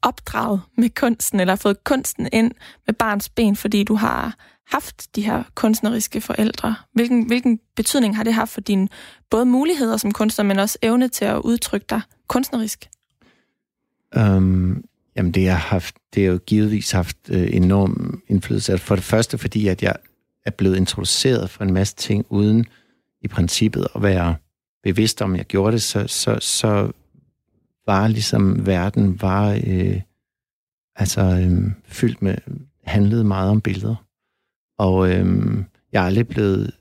[0.01, 2.51] opdraget med kunsten, eller fået kunsten ind
[2.85, 4.35] med barns ben, fordi du har
[4.67, 6.75] haft de her kunstneriske forældre?
[6.93, 8.87] Hvilken, hvilken betydning har det haft for dine
[9.29, 12.89] både muligheder som kunstner, men også evne til at udtrykke dig kunstnerisk?
[14.17, 14.83] Um,
[15.15, 18.77] jamen, det har haft, det har jo givetvis haft øh, enorm indflydelse.
[18.77, 19.95] For det første, fordi at jeg
[20.45, 22.65] er blevet introduceret for en masse ting, uden
[23.21, 24.35] i princippet at være
[24.83, 26.91] bevidst om, at jeg gjorde det, så, så, så
[27.85, 30.01] var ligesom verden var øh,
[30.95, 32.35] altså øh, fyldt med,
[32.83, 33.95] handlede meget om billeder.
[34.77, 35.57] Og øh,
[35.91, 36.71] jeg er aldrig blevet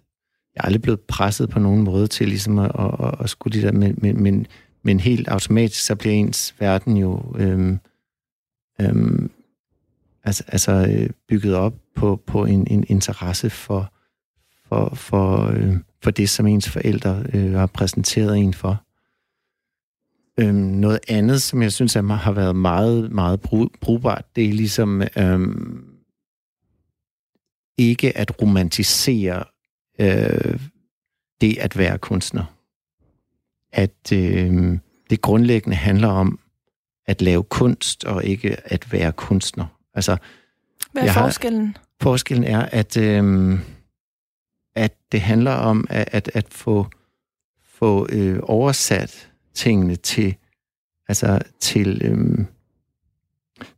[0.55, 3.55] jeg er aldrig blevet presset på nogen måde til ligesom at, at, at, at skulle
[3.55, 4.47] det der, men, men, men,
[4.83, 7.79] men helt automatisk, så bliver ens verden jo øhm,
[8.81, 9.31] øhm,
[10.25, 13.93] altså, altså øh, bygget op på, på en, en interesse for,
[14.69, 18.85] for, for, øh, for det, som ens forældre øh, har præsenteret en for.
[20.39, 23.41] Øhm, noget andet, som jeg synes at har været meget, meget
[23.81, 25.85] brugbart, det er ligesom øhm,
[27.79, 29.45] ikke at romantisere
[29.99, 30.61] øh,
[31.41, 32.45] det at være kunstner.
[33.73, 34.79] At øh,
[35.11, 36.39] det grundlæggende handler om
[37.07, 39.82] at lave kunst, og ikke at være kunstner.
[39.95, 40.17] Altså,
[40.93, 41.67] Hvad er forskellen?
[41.67, 43.59] Har, forskellen er, at, øh,
[44.75, 46.87] at det handler om at, at, at få,
[47.65, 50.37] få øh, oversat tingene til,
[51.09, 52.47] altså til, øhm,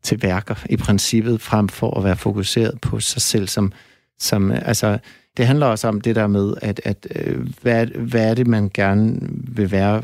[0.02, 3.72] til værker i princippet, frem for at være fokuseret på sig selv som,
[4.18, 4.98] som altså,
[5.36, 8.70] det handler også om det der med, at, at øh, hvad, hvad er det, man
[8.74, 10.02] gerne vil være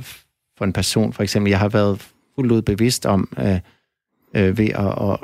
[0.58, 1.12] for en person?
[1.12, 3.60] For eksempel, jeg har været fuldt ud bevidst om, øh,
[4.34, 5.18] øh, ved at, at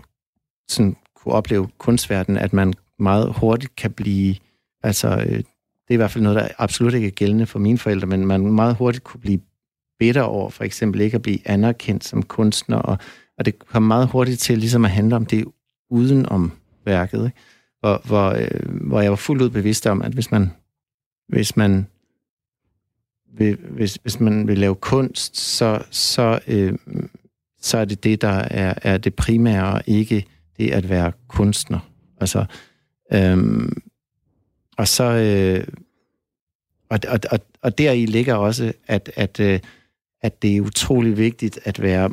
[0.69, 4.35] sådan kunne opleve kunstverdenen, at man meget hurtigt kan blive,
[4.83, 7.79] altså, øh, det er i hvert fald noget, der absolut ikke er gældende for mine
[7.79, 9.41] forældre, men man meget hurtigt kunne blive
[9.99, 12.99] bitter over for eksempel ikke at blive anerkendt som kunstner, og,
[13.39, 15.45] og det kom meget hurtigt til ligesom at handle om det
[15.91, 16.53] uden om
[16.85, 17.39] værket, ikke?
[17.81, 20.51] Hvor, hvor, øh, hvor jeg var fuldt ud bevidst om, at hvis man,
[21.29, 21.87] hvis man
[23.39, 26.75] vil, hvis, hvis man vil lave kunst, så, så, øh,
[27.61, 30.27] så er det det, der er, er det primære, og ikke
[30.59, 31.79] det at være kunstner.
[32.21, 32.45] Altså,
[33.13, 33.83] øhm,
[34.77, 35.05] og så...
[35.05, 35.67] Øh,
[36.89, 39.61] og, og, og, og deri ligger også, at, at øh,
[40.27, 42.11] at det er utrolig vigtigt at være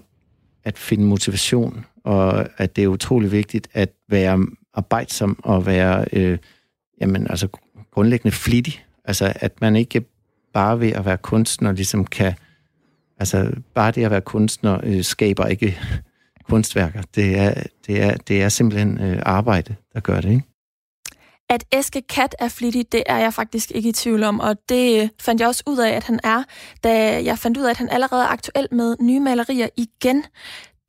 [0.64, 6.38] at finde motivation, og at det er utrolig vigtigt at være arbejdsom og være øh,
[7.02, 7.48] jamen, altså
[7.92, 8.86] grundlæggende flittig.
[9.06, 10.04] Altså, at man ikke
[10.54, 12.34] bare ved at være kunstner ligesom kan...
[13.20, 15.80] Altså, bare det at være kunstner øh, skaber ikke
[16.50, 17.02] kunstværker.
[17.16, 20.44] Det er, det er, det er simpelthen øh, arbejde, der gør det, ikke?
[21.50, 25.02] At Eske Kat er flittig, det er jeg faktisk ikke i tvivl om, og det
[25.02, 26.44] øh, fandt jeg også ud af, at han er,
[26.84, 30.26] da jeg fandt ud af, at han allerede er aktuel med nye malerier igen.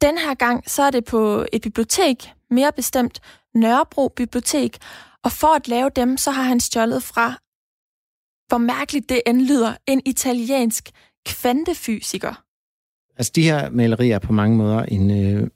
[0.01, 3.21] Den her gang, så er det på et bibliotek, mere bestemt
[3.55, 4.79] Nørrebro Bibliotek,
[5.25, 7.35] og for at lave dem, så har han stjålet fra,
[8.49, 10.91] hvor mærkeligt det end lyder, en italiensk
[11.27, 12.44] kvantefysiker.
[13.19, 15.49] Altså de her malerier er på mange måder en øh,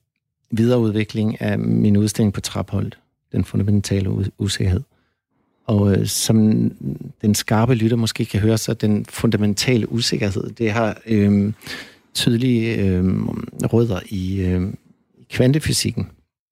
[0.50, 2.98] videreudvikling af min udstilling på Trapholdt,
[3.32, 4.80] den fundamentale usikkerhed.
[5.66, 6.36] Og øh, som
[7.22, 11.52] den skarpe lytter måske kan høre, så den fundamentale usikkerhed, det har øh,
[12.14, 13.04] tydelige øh,
[13.72, 14.72] rødder i øh,
[15.30, 16.08] kvantefysikken,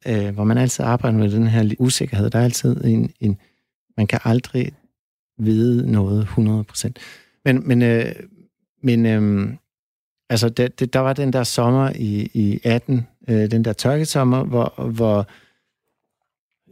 [0.07, 2.31] øh, hvor man altid arbejder med den her usikkerhed.
[2.31, 3.39] Der er altid en, en
[3.97, 4.73] man kan aldrig
[5.39, 6.91] vide noget 100%.
[7.45, 8.13] Men, men, øh,
[8.83, 9.49] men øh,
[10.31, 14.45] altså, det, det, der var den der sommer i, i 18, øh, den der tørkesommer,
[14.45, 15.27] hvor, hvor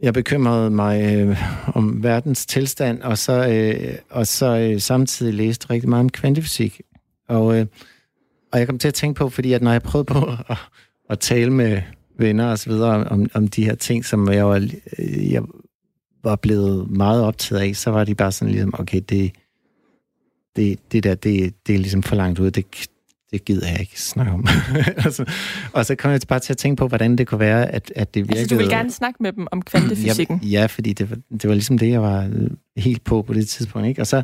[0.01, 1.37] jeg bekymrede mig øh,
[1.75, 6.81] om verdens tilstand, og så, øh, og så øh, samtidig læste rigtig meget om kvantefysik.
[7.27, 7.65] Og, øh,
[8.51, 10.57] og jeg kom til at tænke på, fordi at når jeg prøvede på at,
[11.09, 11.81] at tale med
[12.17, 15.43] venner og så videre om, om de her ting, som jeg var, øh, jeg
[16.23, 19.31] var blevet meget optaget af, så var de bare sådan ligesom, okay, det,
[20.55, 22.89] det, det der, det, det er ligesom for langt ud, det,
[23.35, 24.47] det gider jeg ikke snakke om.
[25.05, 25.31] altså,
[25.73, 28.13] og så kom jeg bare til at tænke på, hvordan det kunne være, at, at
[28.13, 28.39] det virkede...
[28.39, 30.39] Altså, du vil gerne snakke med dem om kvantefysikken?
[30.43, 32.29] Ja, ja fordi det var, det var ligesom det, jeg var
[32.77, 33.87] helt på på det tidspunkt.
[33.87, 34.01] Ikke?
[34.01, 34.23] Og så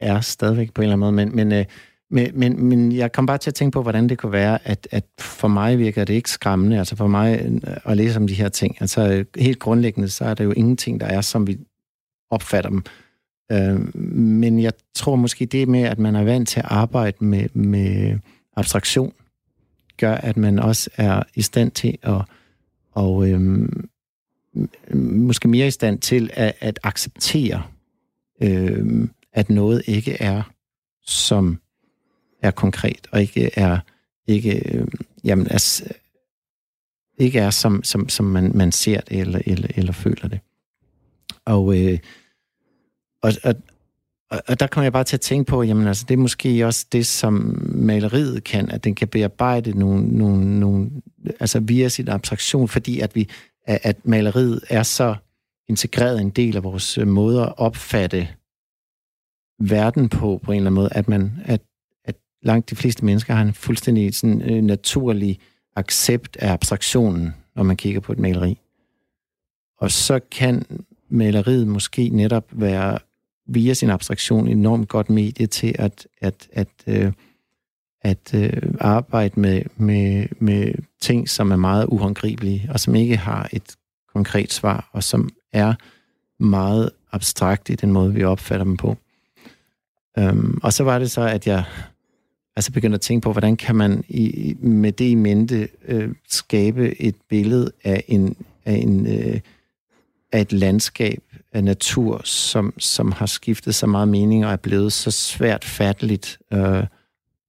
[0.00, 1.64] er stadigvæk på en eller anden måde, men, men, øh,
[2.10, 4.88] Men, men, men jeg kom bare til at tænke på, hvordan det kunne være, at,
[4.90, 8.34] at for mig virker det ikke skræmmende, altså for mig øh, at læse om de
[8.34, 8.76] her ting.
[8.80, 11.58] Altså helt grundlæggende, så er der jo ingenting, der er, som vi
[12.30, 12.82] opfatter dem.
[13.52, 17.48] Øh, men jeg tror måske det med, at man er vant til at arbejde med,
[17.54, 18.18] med
[18.56, 19.12] abstraktion,
[19.96, 22.22] gør, at man også er i stand til at
[22.98, 23.88] og øhm,
[24.94, 27.62] måske mere i stand til at, at acceptere,
[28.42, 30.42] øhm, at noget ikke er
[31.06, 31.60] som
[32.42, 33.78] er konkret, og ikke er
[34.26, 35.82] ikke, øhm, jamen, er,
[37.18, 40.40] ikke er som, som, som man, man ser det eller, eller, eller føler det.
[41.44, 41.98] Og, øh,
[43.22, 43.54] og, og,
[44.48, 46.86] og der kommer jeg bare til at tænke på, jamen altså, det er måske også
[46.92, 47.32] det, som
[47.74, 50.90] maleriet kan, at den kan bearbejde nogle, nogle, nogle
[51.40, 53.28] altså via sin abstraktion, fordi at vi
[53.68, 55.14] at maleriet er så
[55.68, 58.28] integreret en del af vores øh, måde at opfatte
[59.60, 61.60] verden på, på en eller anden måde, at man, at,
[62.04, 65.40] at langt de fleste mennesker har en fuldstændig sådan, øh, naturlig
[65.76, 68.58] accept af abstraktionen, når man kigger på et maleri.
[69.78, 72.98] Og så kan maleriet måske netop være
[73.48, 77.12] via sin abstraktion enormt godt medie til at, at, at, øh,
[78.02, 83.48] at øh, arbejde med, med, med ting, som er meget uhåndgribelige, og som ikke har
[83.52, 83.76] et
[84.14, 85.74] konkret svar, og som er
[86.42, 88.96] meget abstrakt i den måde, vi opfatter dem på.
[90.18, 91.64] Øhm, og så var det så, at jeg
[92.56, 97.02] altså begyndte at tænke på, hvordan kan man i, med det i mente øh, skabe
[97.02, 99.40] et billede af en, af en øh,
[100.32, 101.22] af et landskab
[101.52, 106.38] af natur, som, som har skiftet så meget mening og er blevet så svært fatteligt
[106.52, 106.86] øh,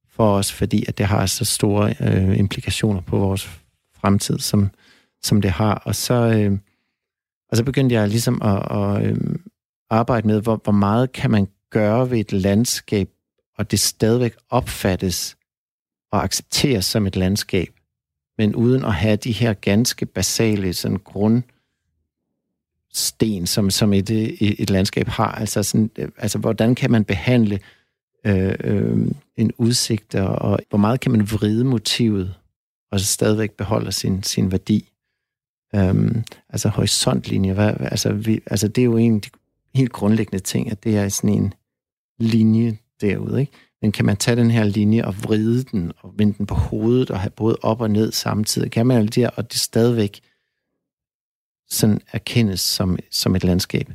[0.10, 3.50] for os, fordi at det har så store øh, implikationer på vores
[3.94, 4.70] fremtid, som,
[5.22, 5.74] som det har.
[5.74, 6.58] Og så, øh,
[7.52, 9.18] og så begyndte jeg ligesom at, at øh,
[9.90, 13.10] arbejde med, hvor, hvor meget kan man gøre ved et landskab,
[13.58, 15.38] og det stadigvæk opfattes
[16.12, 17.68] og accepteres som et landskab,
[18.38, 21.59] men uden at have de her ganske basale sådan grund øh,
[22.94, 24.10] sten, som, som et,
[24.62, 25.32] et landskab har.
[25.32, 27.60] Altså, sådan, øh, altså hvordan kan man behandle
[28.26, 28.98] øh, øh,
[29.38, 32.34] en udsigt, og, og hvor meget kan man vride motivet,
[32.92, 34.90] og så stadigvæk beholde sin, sin værdi.
[35.78, 39.30] Um, altså horisontlinje, hvad, altså, vi, altså det er jo en af de
[39.76, 41.54] helt grundlæggende ting, at det er sådan en
[42.20, 43.52] linje derude, ikke?
[43.82, 47.12] Men kan man tage den her linje og vride den, og vende den på hovedet,
[47.12, 48.72] og have både op og ned samtidig?
[48.72, 50.20] Kan man alt det, og det stadigvæk
[51.70, 53.90] sådan erkendes som, som et landskab.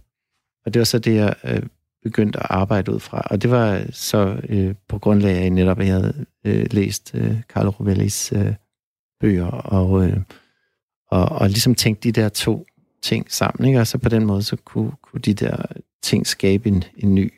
[0.66, 1.62] Og det var så det, jeg øh,
[2.03, 3.20] begyndte at arbejde ud fra.
[3.31, 7.43] Og det var så øh, på grundlag af netop, at jeg havde øh, læst øh,
[7.43, 8.55] Carlo Rovellis øh,
[9.20, 10.16] bøger, og, øh,
[11.11, 12.66] og, og ligesom tænkte de der to
[13.03, 13.68] ting sammen.
[13.68, 13.81] Ikke?
[13.81, 15.57] Og så på den måde, så kunne, kunne de der
[16.03, 17.33] ting skabe en, en ny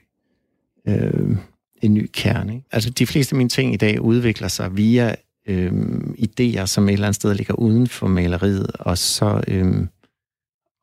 [0.88, 1.36] øh,
[1.82, 2.54] en ny kerne.
[2.54, 2.66] Ikke?
[2.72, 5.14] Altså de fleste af mine ting i dag udvikler sig via
[5.46, 5.72] øh,
[6.18, 9.86] idéer, som et eller andet sted ligger uden for maleriet, og så øh,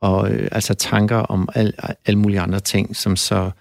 [0.04, 1.74] og øh, altså tanker om al,
[2.06, 3.52] alle mulige andre ting, som så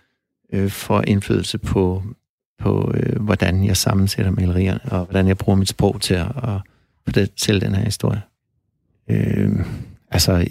[0.53, 2.03] øh, får indflydelse på,
[2.59, 6.61] på øh, hvordan jeg sammensætter malerierne, og hvordan jeg bruger mit sprog til at, at
[7.05, 8.23] fortælle den her historie.
[9.09, 9.51] Øh,
[10.11, 10.47] altså,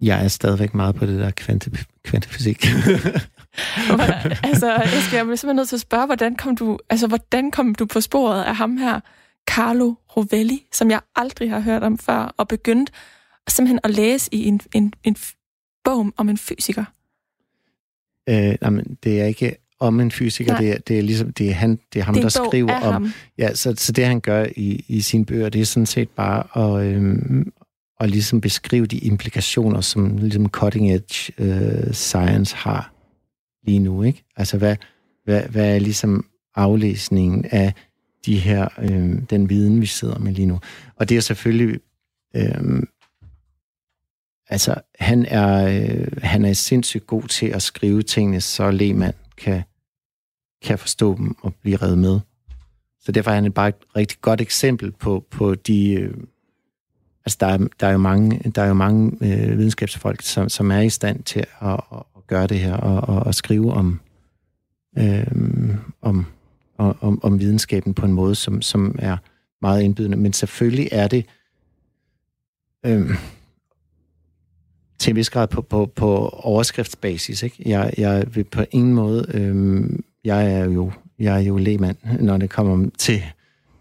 [0.00, 1.70] jeg er stadigvæk meget på det der kvante,
[2.04, 2.66] kvantefysik.
[4.48, 7.74] altså, jeg skal jeg simpelthen nødt til at spørge, hvordan kom du, altså, hvordan kom
[7.74, 9.00] du på sporet af ham her,
[9.50, 12.92] Carlo Rovelli, som jeg aldrig har hørt om før, og begyndte
[13.50, 15.16] simpelthen at læse i en, en, en
[15.84, 16.84] bog om en fysiker?
[18.28, 21.52] Øh, jamen, det er ikke om en fysiker, det er, det er ligesom, det er,
[21.52, 22.92] han, det er ham, det er der skriver om...
[22.92, 23.12] Ham.
[23.38, 26.78] Ja, så, så det han gør i, i sine bøger, det er sådan set bare
[26.78, 27.52] at, øhm,
[28.00, 32.92] at ligesom beskrive de implikationer, som ligesom cutting edge øh, science har
[33.66, 34.24] lige nu, ikke?
[34.36, 34.76] Altså, hvad,
[35.24, 37.74] hvad, hvad er ligesom aflæsningen af
[38.26, 40.60] de her, øh, den viden, vi sidder med lige nu?
[40.96, 41.80] Og det er selvfølgelig
[42.36, 42.82] øh,
[44.50, 49.62] Altså, han er, øh, han er sindssygt god til at skrive tingene, så lægmand kan,
[50.62, 52.20] kan forstå dem og blive reddet med.
[53.00, 55.92] Så derfor er han bare et rigtig godt eksempel på, på de...
[55.92, 56.14] Øh,
[57.24, 60.70] altså, der er, der er jo mange, der er jo mange øh, videnskabsfolk, som, som
[60.70, 64.00] er i stand til at, at, at gøre det her og, og, og skrive om,
[64.98, 65.26] øh,
[66.02, 66.26] om,
[66.78, 69.16] om, om videnskaben på en måde, som, som er
[69.62, 70.16] meget indbydende.
[70.16, 71.26] Men selvfølgelig er det...
[72.86, 73.10] Øh,
[75.00, 77.42] til en vis grad på, på, på overskriftsbasis.
[77.42, 77.56] Ikke?
[77.66, 79.26] Jeg, jeg vil på ingen måde...
[79.34, 79.84] Øh,
[80.24, 83.22] jeg er jo jeg er jo lægmand, når det kommer til,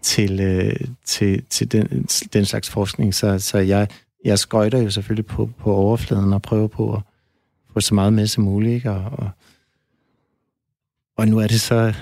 [0.01, 3.13] til, øh, til, til den, den slags forskning.
[3.13, 3.87] Så, så jeg,
[4.25, 7.01] jeg skøjter jo selvfølgelig på, på overfladen og prøver på at
[7.73, 8.73] få så meget med som muligt.
[8.73, 8.91] Ikke?
[8.91, 9.29] Og, og,
[11.17, 11.93] og nu er det så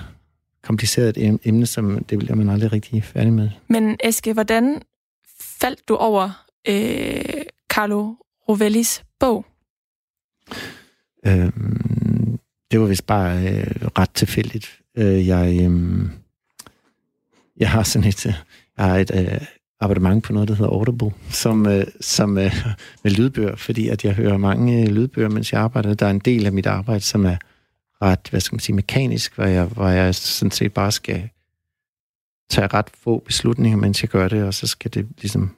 [0.62, 3.50] kompliceret et emne, som det bliver man aldrig rigtig færdig med.
[3.68, 4.82] Men Eske, hvordan
[5.40, 8.14] faldt du over øh, Carlo
[8.48, 9.46] Rovellis bog?
[11.26, 12.38] Øhm,
[12.70, 14.80] det var vist bare øh, ret tilfældigt.
[14.96, 16.10] Øh, jeg, øh,
[17.56, 18.34] jeg har sådan et, øh,
[18.76, 19.46] jeg har et øh,
[19.80, 22.52] abonnement på noget, der hedder Audible, som, øh, som øh,
[23.04, 25.94] med lydbøger, fordi at jeg hører mange øh, lydbøger, mens jeg arbejder.
[25.94, 27.36] Der er en del af mit arbejde, som er
[28.02, 31.28] ret, hvad skal man sige, mekanisk, hvor jeg, hvor jeg sådan set bare skal
[32.50, 35.56] tage ret få beslutninger, mens jeg gør det, og så skal det ligesom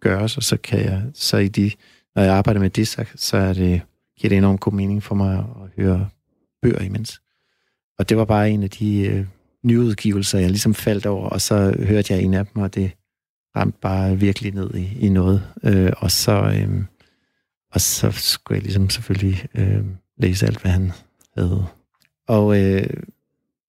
[0.00, 1.70] gøres, og så kan jeg, så i de,
[2.14, 3.80] når jeg arbejder med det, så, så er det,
[4.18, 6.08] giver det enormt god mening for mig at høre
[6.62, 7.20] bøger imens.
[7.98, 9.26] Og det var bare en af de øh,
[9.62, 12.90] nyudgivelser, jeg ligesom faldt over, og så hørte jeg en af dem, og det
[13.56, 15.42] ramte bare virkelig ned i, i noget.
[15.64, 16.84] Øh, og, så, øh,
[17.72, 19.84] og så skulle jeg ligesom selvfølgelig øh,
[20.18, 20.92] læse alt, hvad han
[21.36, 21.66] havde.
[22.28, 22.86] Og, øh,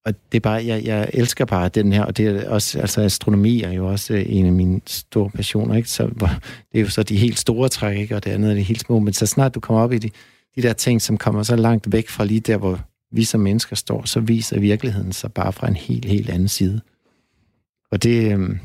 [0.04, 3.00] og det er bare, jeg, jeg elsker bare den her, og det er også, altså
[3.00, 5.88] astronomi er jo også øh, en af mine store passioner, ikke?
[5.88, 8.16] Så, det er jo så de helt store træk, ikke?
[8.16, 10.10] og det andet er de helt små, men så snart du kommer op i de,
[10.56, 12.80] de der ting, som kommer så langt væk fra lige der, hvor
[13.12, 16.80] vi som mennesker står, så viser virkeligheden sig bare fra en helt, helt anden side.
[17.90, 18.58] Og det, øhm,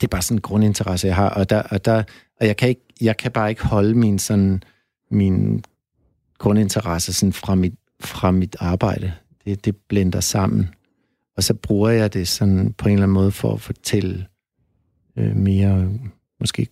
[0.00, 2.02] det er bare sådan en grundinteresse, jeg har, og, der, og, der,
[2.40, 4.62] og jeg, kan ikke, jeg kan bare ikke holde min, sådan,
[5.10, 5.64] min
[6.38, 9.12] grundinteresse sådan fra, mit, fra mit arbejde.
[9.44, 10.68] Det, det blender sammen.
[11.36, 14.26] Og så bruger jeg det sådan på en eller anden måde for at fortælle
[15.18, 15.90] øh, mere,
[16.40, 16.66] måske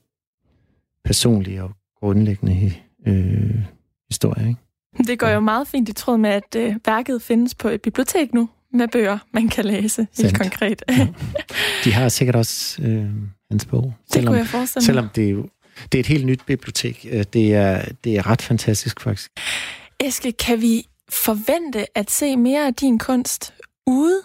[1.04, 2.72] personlige og grundlæggende
[3.06, 3.64] øh,
[4.10, 4.60] historier, ikke?
[5.06, 8.34] Det går jo meget fint i tråd med, at øh, værket findes på et bibliotek
[8.34, 10.38] nu, med bøger, man kan læse, helt Sandt.
[10.38, 10.82] konkret.
[10.88, 11.08] Ja.
[11.84, 13.10] De har sikkert også øh,
[13.50, 13.82] hans bog.
[13.82, 14.86] Det selvom, kunne jeg forestille mig.
[14.86, 15.48] Selvom det er, jo,
[15.92, 17.06] det er et helt nyt bibliotek.
[17.10, 19.30] Øh, det er, det er ret fantastisk, faktisk.
[20.00, 23.54] Eske, kan vi forvente at se mere af din kunst
[23.86, 24.22] ude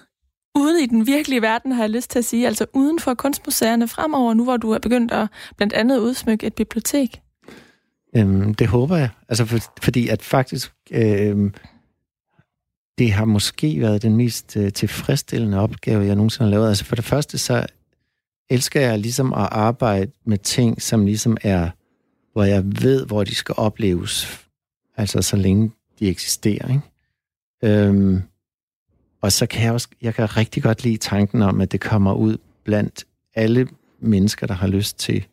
[0.55, 3.88] ude i den virkelige verden, har jeg lyst til at sige, altså uden for kunstmuseerne
[3.88, 5.27] fremover, nu hvor du er begyndt at
[5.57, 7.21] blandt andet udsmykke et bibliotek?
[8.15, 9.09] Øhm, det håber jeg.
[9.29, 11.53] Altså for, fordi at faktisk øhm,
[12.97, 16.69] det har måske været den mest øh, tilfredsstillende opgave, jeg nogensinde har lavet.
[16.69, 17.65] Altså for det første, så
[18.49, 21.69] elsker jeg ligesom at arbejde med ting, som ligesom er,
[22.33, 24.41] hvor jeg ved, hvor de skal opleves.
[24.97, 26.81] Altså så længe de eksisterer, ikke?
[27.63, 28.21] Øhm,
[29.21, 32.13] og så kan jeg også, jeg kan rigtig godt lide tanken om, at det kommer
[32.13, 33.67] ud blandt alle
[33.99, 35.25] mennesker, der har lyst til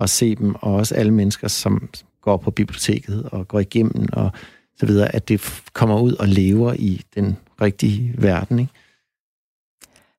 [0.00, 1.88] at se dem, og også alle mennesker, som
[2.20, 4.30] går på biblioteket og går igennem og
[4.76, 8.58] så videre, at det kommer ud og lever i den rigtige verden.
[8.58, 8.72] Ikke?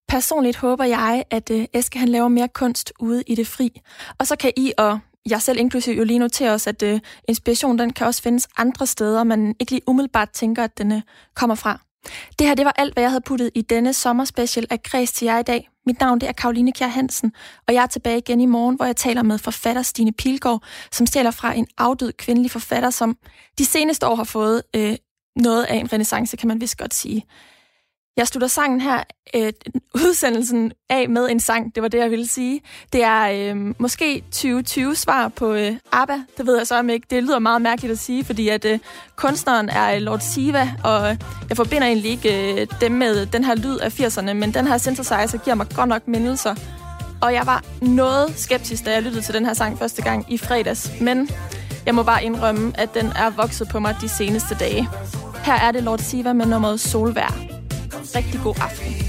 [0.08, 3.82] Personligt håber jeg, at øh, Eske han laver mere kunst ude i det fri.
[4.18, 5.00] Og så kan I og
[5.30, 8.88] jeg selv inklusiv jo lige noterer os, at øh, inspiration den kan også findes andre
[8.88, 11.02] steder, man ikke lige umiddelbart tænker, at den øh,
[11.36, 11.80] kommer fra.
[12.40, 15.26] Det her, det var alt, hvad jeg havde puttet i denne sommerspecial af Græs til
[15.26, 15.70] jer i dag.
[15.86, 17.34] Mit navn det er Karoline Kjær Hansen,
[17.68, 21.06] og jeg er tilbage igen i morgen, hvor jeg taler med forfatter Stine Pilgaard, som
[21.06, 23.18] stjæler fra en afdød kvindelig forfatter, som
[23.58, 24.96] de seneste år har fået øh,
[25.36, 27.26] noget af en renaissance, kan man vist godt sige.
[28.20, 29.04] Jeg slutter sangen her,
[29.36, 29.54] øh,
[30.06, 32.62] udsendelsen af med en sang, det var det, jeg ville sige.
[32.94, 37.08] Det er øh, måske 2020 svar på øh, ABBA, det ved jeg så om ikke.
[37.10, 38.80] Det lyder meget mærkeligt at sige, fordi at øh,
[39.16, 41.18] kunstneren er øh, Lord Siva, og øh,
[41.50, 44.78] jeg forbinder egentlig ikke øh, dem med den her lyd af 80'erne, men den her
[44.78, 46.56] synthesizer giver mig godt nok mindelser.
[47.22, 50.38] Og jeg var noget skeptisk, da jeg lyttede til den her sang første gang i
[50.38, 51.30] fredags, men
[51.86, 54.90] jeg må bare indrømme, at den er vokset på mig de seneste dage.
[55.44, 57.59] Her er det Lord Siva med nummeret Solvær
[58.16, 59.09] rigtig god aften.